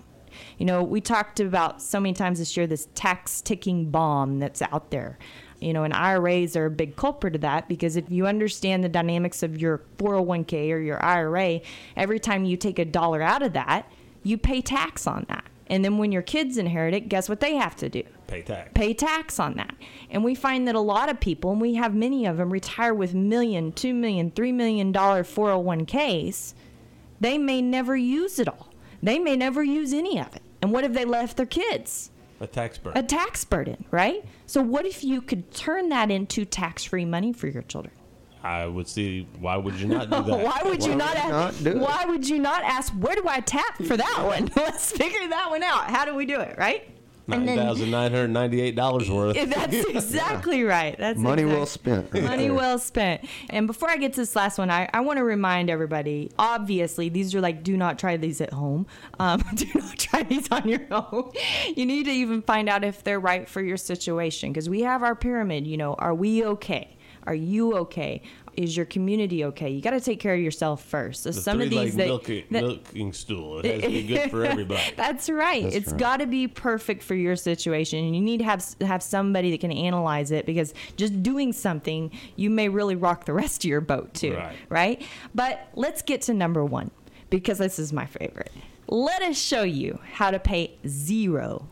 You 0.60 0.68
know, 0.68 0.84
we 0.84 1.02
talked 1.02 1.40
about 1.40 1.82
so 1.82 2.00
many 2.00 2.14
times 2.14 2.38
this 2.38 2.56
year 2.56 2.68
this 2.68 2.88
tax 2.94 3.42
ticking 3.42 3.90
bomb 3.90 4.38
that's 4.38 4.62
out 4.62 4.92
there. 4.92 5.18
You 5.60 5.74
know, 5.74 5.84
and 5.84 5.94
IRAs 5.94 6.56
are 6.56 6.68
a 6.68 6.72
big 6.72 6.96
culprit 6.96 7.34
of 7.34 7.42
that 7.42 7.68
because 7.68 7.96
if 7.96 8.12
you 8.12 8.28
understand 8.28 8.84
the 8.84 8.90
dynamics 8.90 9.42
of 9.42 9.58
your 9.60 9.82
401k 9.98 10.72
or 10.72 10.78
your 10.78 11.04
IRA, 11.04 11.62
every 11.96 12.20
time 12.20 12.46
you 12.46 12.58
take 12.58 12.78
a 12.78 12.86
dollar 12.86 13.24
out 13.24 13.42
of 13.42 13.54
that, 13.54 13.92
you 14.22 14.38
pay 14.38 14.62
tax 14.62 15.08
on 15.08 15.26
that. 15.30 15.46
And 15.68 15.84
then 15.84 15.98
when 15.98 16.12
your 16.12 16.22
kids 16.22 16.58
inherit 16.58 16.94
it, 16.94 17.10
guess 17.10 17.30
what 17.30 17.40
they 17.40 17.56
have 17.56 17.76
to 17.78 17.90
do? 17.90 18.04
Pay 18.28 18.42
tax. 18.42 18.72
pay 18.74 18.94
tax 18.94 19.40
on 19.40 19.56
that. 19.56 19.76
And 20.10 20.24
we 20.24 20.36
find 20.36 20.68
that 20.68 20.76
a 20.76 20.80
lot 20.80 21.10
of 21.10 21.20
people, 21.20 21.52
and 21.52 21.62
we 21.62 21.76
have 21.76 21.94
many 21.94 22.26
of 22.26 22.38
them, 22.38 22.52
retire 22.52 22.94
with 22.94 23.14
million, 23.14 23.72
two 23.72 23.94
million, 23.94 24.32
three 24.32 24.52
million 24.52 24.92
dollar 24.92 25.24
401ks. 25.24 26.54
They 27.20 27.38
may 27.38 27.62
never 27.62 27.96
use 27.96 28.40
it 28.40 28.48
all. 28.48 28.70
They 29.02 29.20
may 29.20 29.36
never 29.36 29.64
use 29.64 29.94
any 29.94 30.20
of 30.20 30.36
it. 30.36 30.42
And 30.62 30.72
what 30.72 30.84
have 30.84 30.94
they 30.94 31.06
left 31.06 31.38
their 31.38 31.46
kids? 31.46 32.10
A 32.40 32.48
tax 32.48 32.78
burden. 32.78 33.04
A 33.04 33.08
tax 33.08 33.46
burden, 33.46 33.86
right? 33.92 34.26
So 34.46 34.62
what 34.62 34.86
if 34.86 35.04
you 35.04 35.22
could 35.22 35.52
turn 35.52 35.90
that 35.90 36.12
into 36.12 36.44
tax-free 36.44 37.06
money 37.06 37.32
for 37.32 37.48
your 37.48 37.62
children? 37.64 37.94
I 38.44 38.66
would 38.66 38.88
see. 38.88 39.28
Why 39.40 39.56
would 39.56 39.76
you 39.76 39.88
not 39.88 40.10
do 40.10 40.22
that? 40.24 40.40
why 40.44 40.62
would 40.66 40.84
you 40.84 40.92
Why 40.92 40.96
not, 40.98 41.10
would 41.14 41.18
ask, 41.18 41.32
not 41.32 41.64
do 41.64 41.70
it? 41.72 41.78
Why 41.78 42.06
would 42.06 42.28
you 42.28 42.40
not 42.40 42.64
ask? 42.64 42.92
Where 42.94 43.16
do 43.16 43.24
I 43.28 43.40
tap 43.40 43.78
for 43.84 43.96
that 43.96 44.24
one? 44.26 44.50
Let's 44.56 44.92
figure 44.92 45.28
that 45.30 45.50
one 45.50 45.64
out. 45.64 45.90
How 45.90 46.04
do 46.06 46.14
we 46.14 46.26
do 46.26 46.40
it, 46.42 46.58
right? 46.58 46.90
Nine 47.26 47.46
thousand 47.56 47.90
nine 47.90 48.12
hundred 48.12 48.32
ninety-eight 48.32 48.76
dollars 48.76 49.10
worth. 49.10 49.38
That's 49.50 49.86
exactly 49.86 50.64
right. 50.64 50.98
That's 50.98 51.18
Money 51.18 51.44
exact- 51.44 51.58
well 51.58 51.66
spent. 51.66 52.14
right 52.14 52.24
Money 52.24 52.44
there. 52.48 52.54
well 52.54 52.78
spent. 52.80 53.24
And 53.50 53.66
before 53.66 53.90
I 53.90 53.96
get 53.96 54.12
to 54.16 54.22
this 54.22 54.36
last 54.36 54.58
one, 54.58 54.70
I, 54.70 54.90
I 54.94 55.00
want 55.00 55.18
to 55.20 55.24
remind 55.24 55.70
everybody 55.70 56.32
obviously, 56.38 57.08
these 57.08 57.34
are 57.34 57.40
like, 57.40 57.64
do 57.64 57.78
not 57.78 57.98
try 57.98 58.18
these 58.18 58.42
at 58.42 58.52
home. 58.52 58.88
Um, 59.20 59.42
do 59.56 59.68
not 59.74 59.98
try 59.98 60.24
these 60.24 60.52
on 60.52 60.68
your 60.68 60.82
own. 60.92 61.32
You 61.78 61.86
need 61.86 62.04
to 62.08 62.12
even 62.12 62.42
find 62.42 62.68
out 62.68 62.84
if 62.84 63.06
they're 63.06 63.22
right 63.22 63.48
for 63.48 63.62
your 63.62 63.78
situation 63.78 64.52
because 64.52 64.68
we 64.70 64.82
have 64.82 65.02
our 65.02 65.16
pyramid. 65.16 65.66
You 65.66 65.78
know, 65.78 65.94
are 65.94 66.14
we 66.14 66.44
okay? 66.44 66.98
Are 67.26 67.34
you 67.36 67.78
okay? 67.78 68.22
Is 68.58 68.76
your 68.78 68.86
community 68.86 69.46
okay? 69.46 69.70
You 69.70 69.82
got 69.82 69.92
to 69.92 70.02
take 70.02 70.20
care 70.20 70.34
of 70.36 70.40
yourself 70.40 70.84
first. 70.84 71.24
So 71.24 71.32
The 71.32 71.42
some 71.42 71.62
of 71.62 71.68
three-leg 71.70 71.86
these 71.88 71.96
that, 71.96 72.08
milking, 72.08 72.44
that- 72.52 72.64
milking 72.64 73.14
stool. 73.14 73.60
It 73.60 73.66
has 73.66 73.82
to 73.84 73.88
be 73.90 74.04
good 74.08 74.30
for 74.30 74.46
everybody. 74.46 74.82
That's 74.98 75.30
right. 75.30 75.64
That's 75.64 75.76
It's 75.76 75.92
right. 75.92 76.00
got 76.00 76.18
to 76.18 76.28
be 76.28 76.48
perfect 76.48 77.02
for 77.02 77.16
your 77.16 77.36
situation. 77.36 78.04
And 78.06 78.16
you 78.16 78.22
need 78.22 78.38
to 78.40 78.44
have 78.44 78.64
have 78.82 79.02
somebody 79.02 79.52
that 79.52 79.62
can 79.62 79.72
analyze 79.72 80.32
it 80.32 80.46
because 80.46 80.74
just 80.98 81.24
doing 81.24 81.52
something, 81.54 82.12
you 82.36 82.50
may 82.50 82.70
really 82.70 82.96
rock 82.96 83.26
the 83.26 83.34
rest 83.34 83.64
of 83.64 83.70
your 83.70 83.82
boat 83.82 84.14
too. 84.14 84.36
Right. 84.36 84.56
Right? 84.70 85.02
But 85.34 85.68
let's 85.76 86.02
get 86.02 86.22
to 86.24 86.34
number 86.34 86.64
1 86.64 86.92
because 87.30 87.58
this 87.58 87.80
is 87.80 87.92
my 87.92 88.06
favorite. 88.06 88.52
Let 88.88 89.22
us 89.24 89.40
show 89.42 89.64
you 89.64 90.00
how 90.12 90.30
to 90.30 90.40
pay 90.40 90.78
zero 90.88 91.68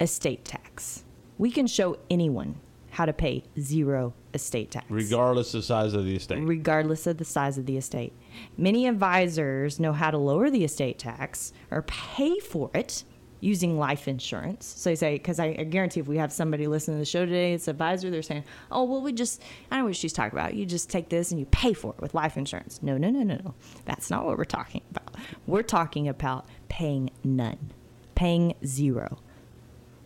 estate 0.00 0.44
tax. 0.44 1.02
We 1.38 1.50
can 1.50 1.66
show 1.66 1.98
anyone 2.10 2.56
how 2.90 3.06
to 3.06 3.12
pay 3.12 3.42
zero 3.58 4.12
estate 4.34 4.70
tax 4.70 4.86
Regardless 4.88 5.54
of 5.54 5.60
the 5.62 5.66
size 5.66 5.94
of 5.94 6.04
the 6.04 6.16
estate. 6.16 6.38
regardless 6.42 7.06
of 7.06 7.18
the 7.18 7.24
size 7.24 7.58
of 7.58 7.66
the 7.66 7.76
estate. 7.76 8.12
Many 8.56 8.86
advisors 8.86 9.78
know 9.80 9.92
how 9.92 10.10
to 10.10 10.18
lower 10.18 10.50
the 10.50 10.64
estate 10.64 10.98
tax 10.98 11.52
or 11.70 11.82
pay 11.82 12.38
for 12.38 12.70
it 12.74 13.04
using 13.40 13.76
life 13.76 14.06
insurance. 14.06 14.64
So 14.64 14.90
you 14.90 14.96
say, 14.96 15.14
because 15.14 15.40
I, 15.40 15.46
I 15.58 15.64
guarantee 15.64 15.98
if 15.98 16.06
we 16.06 16.16
have 16.18 16.32
somebody 16.32 16.68
listening 16.68 16.98
to 16.98 17.00
the 17.00 17.04
show 17.04 17.26
today, 17.26 17.54
it's 17.54 17.66
an 17.66 17.72
advisor, 17.72 18.08
they're 18.08 18.22
saying, 18.22 18.44
oh, 18.70 18.84
well, 18.84 19.02
we 19.02 19.12
just, 19.12 19.42
I 19.68 19.74
don't 19.74 19.80
know 19.80 19.88
what 19.88 19.96
she's 19.96 20.12
talking 20.12 20.38
about. 20.38 20.54
You 20.54 20.64
just 20.64 20.88
take 20.88 21.08
this 21.08 21.32
and 21.32 21.40
you 21.40 21.46
pay 21.46 21.72
for 21.72 21.92
it 21.92 22.00
with 22.00 22.14
life 22.14 22.36
insurance. 22.36 22.78
No, 22.82 22.96
no, 22.96 23.10
no, 23.10 23.24
no, 23.24 23.34
no. 23.44 23.54
That's 23.84 24.10
not 24.10 24.24
what 24.24 24.38
we're 24.38 24.44
talking 24.44 24.82
about. 24.92 25.16
We're 25.48 25.62
talking 25.64 26.06
about 26.06 26.46
paying 26.68 27.10
none, 27.24 27.72
paying 28.14 28.54
zero. 28.64 29.18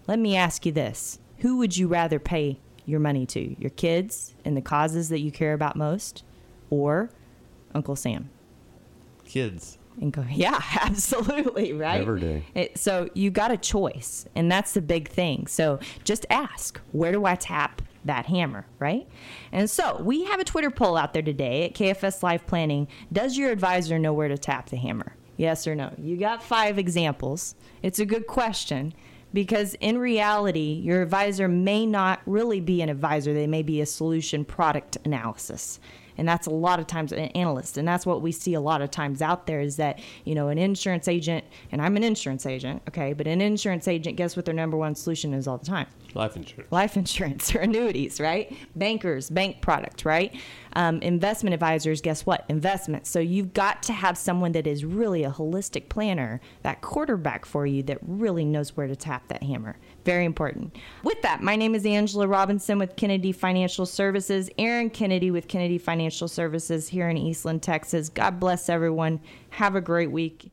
Let 0.07 0.19
me 0.19 0.35
ask 0.35 0.65
you 0.65 0.73
this 0.73 1.19
Who 1.41 1.59
would 1.59 1.77
you 1.77 1.89
rather 1.89 2.19
pay 2.19 2.59
your 2.87 3.01
money 3.01 3.27
to? 3.27 3.61
Your 3.61 3.70
kids 3.70 4.35
and 4.44 4.57
the 4.57 4.62
causes 4.62 5.09
that 5.11 5.20
you 5.20 5.31
care 5.31 5.53
about 5.53 5.77
most? 5.77 6.22
Or 6.70 7.11
Uncle 7.75 7.96
Sam? 7.96 8.31
Kids. 9.25 9.79
And 10.01 10.12
go, 10.12 10.25
yeah, 10.31 10.62
absolutely, 10.81 11.72
right? 11.72 12.01
Every 12.01 12.20
day. 12.20 12.44
It, 12.55 12.79
so 12.79 13.09
you 13.14 13.31
got 13.31 13.51
a 13.51 13.57
choice, 13.57 14.27
and 14.35 14.51
that's 14.51 14.72
the 14.72 14.83
big 14.83 15.09
thing. 15.09 15.46
So 15.46 15.81
just 16.05 16.27
ask, 16.31 16.81
where 16.92 17.12
do 17.12 17.25
I 17.25 17.35
tap 17.35 17.83
that 18.05 18.27
hammer, 18.27 18.66
right? 18.79 19.07
And 19.53 19.68
so 19.68 20.01
we 20.01 20.25
have 20.25 20.40
a 20.40 20.44
Twitter 20.44 20.70
poll 20.70 20.96
out 20.96 21.12
there 21.12 21.22
today 21.22 21.64
at 21.64 21.75
KFS 21.75 22.22
Life 22.22 22.46
Planning. 22.46 22.88
Does 23.12 23.37
your 23.37 23.51
advisor 23.51 23.99
know 23.99 24.12
where 24.12 24.29
to 24.29 24.38
tap 24.38 24.68
the 24.68 24.77
hammer? 24.77 25.14
Yes 25.37 25.66
or 25.66 25.75
no? 25.75 25.92
You 25.99 26.16
got 26.16 26.42
five 26.42 26.79
examples. 26.79 27.57
It's 27.83 27.99
a 27.99 28.07
good 28.07 28.27
question 28.27 28.94
because 29.33 29.75
in 29.75 29.99
reality, 29.99 30.81
your 30.83 31.03
advisor 31.03 31.49
may 31.49 31.87
not 31.87 32.21
really 32.27 32.61
be 32.61 32.83
an 32.83 32.89
advisor. 32.89 33.35
They 33.35 33.47
may 33.47 33.62
be 33.62 33.81
a 33.81 33.87
solution 33.87 34.45
product 34.45 34.97
analysis 35.05 35.81
and 36.18 36.29
that's 36.29 36.46
a 36.46 36.50
lot 36.50 36.79
of 36.79 36.87
times 36.87 37.12
an 37.12 37.18
analyst 37.18 37.76
and 37.79 37.87
that's 37.87 38.07
what 38.07 38.22
we 38.22 38.33
see 38.33 38.55
a 38.55 38.61
lot 38.61 38.83
of 38.83 38.90
times 38.90 39.22
out 39.22 39.46
there 39.46 39.61
is 39.61 39.76
that 39.76 40.00
you 40.24 40.35
know 40.35 40.48
an 40.48 40.59
insurance 40.59 41.09
agent 41.09 41.44
and 41.72 41.81
i'm 41.83 41.96
an 41.96 42.05
insurance 42.05 42.46
agent 42.46 42.83
okay 42.88 43.12
but 43.12 43.26
an 43.26 43.40
insurance 43.40 43.88
agent 43.88 44.16
guess 44.16 44.37
what 44.37 44.44
their 44.44 44.55
number 44.55 44.76
one 44.76 44.94
solution 44.94 45.33
is 45.35 45.46
all 45.46 45.59
the 45.59 45.66
time 45.66 45.87
Life 46.16 46.37
insurance. 46.37 46.72
life 46.72 46.96
insurance 46.96 47.55
or 47.55 47.61
annuities, 47.61 48.20
right? 48.20 48.57
Bankers, 48.74 49.29
bank 49.31 49.61
product, 49.61 50.05
right? 50.05 50.35
Um, 50.74 51.00
investment 51.02 51.55
advisors, 51.55 52.00
guess 52.00 52.24
what? 52.24 52.44
Investments. 52.48 53.11
So 53.11 53.18
you've 53.18 53.52
got 53.52 53.83
to 53.85 53.92
have 53.92 54.16
someone 54.16 54.52
that 54.52 54.66
is 54.66 54.85
really 54.85 55.24
a 55.24 55.31
holistic 55.31 55.88
planner, 55.88 56.40
that 56.62 56.81
quarterback 56.81 57.44
for 57.44 57.66
you 57.66 57.83
that 57.85 57.98
really 58.02 58.44
knows 58.44 58.76
where 58.76 58.87
to 58.87 58.96
tap 58.96 59.29
that 59.29 59.42
hammer. 59.42 59.76
Very 60.07 60.25
important. 60.25 60.77
With 61.03 61.21
that, 61.23 61.42
my 61.42 61.57
name 61.57 61.75
is 61.75 61.85
Angela 61.85 62.29
Robinson 62.29 62.79
with 62.79 62.95
Kennedy 62.95 63.33
Financial 63.33 63.85
Services, 63.85 64.49
Aaron 64.57 64.88
Kennedy 64.88 65.33
with 65.33 65.49
Kennedy 65.49 65.79
Financial 65.79 66.29
Services 66.29 66.87
here 66.87 67.09
in 67.09 67.16
Eastland, 67.16 67.61
Texas. 67.61 68.09
God 68.09 68.38
bless 68.38 68.69
everyone. 68.69 69.21
Have 69.51 69.75
a 69.75 69.81
great 69.81 70.12
week. 70.12 70.53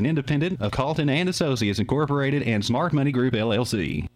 an 0.00 0.06
independent 0.06 0.60
of 0.60 0.72
Calton 0.72 1.10
and 1.10 1.28
Associates 1.28 1.78
Incorporated 1.78 2.42
and 2.42 2.64
Smart 2.64 2.92
Money 2.94 3.12
Group 3.12 3.34
LLC. 3.34 4.08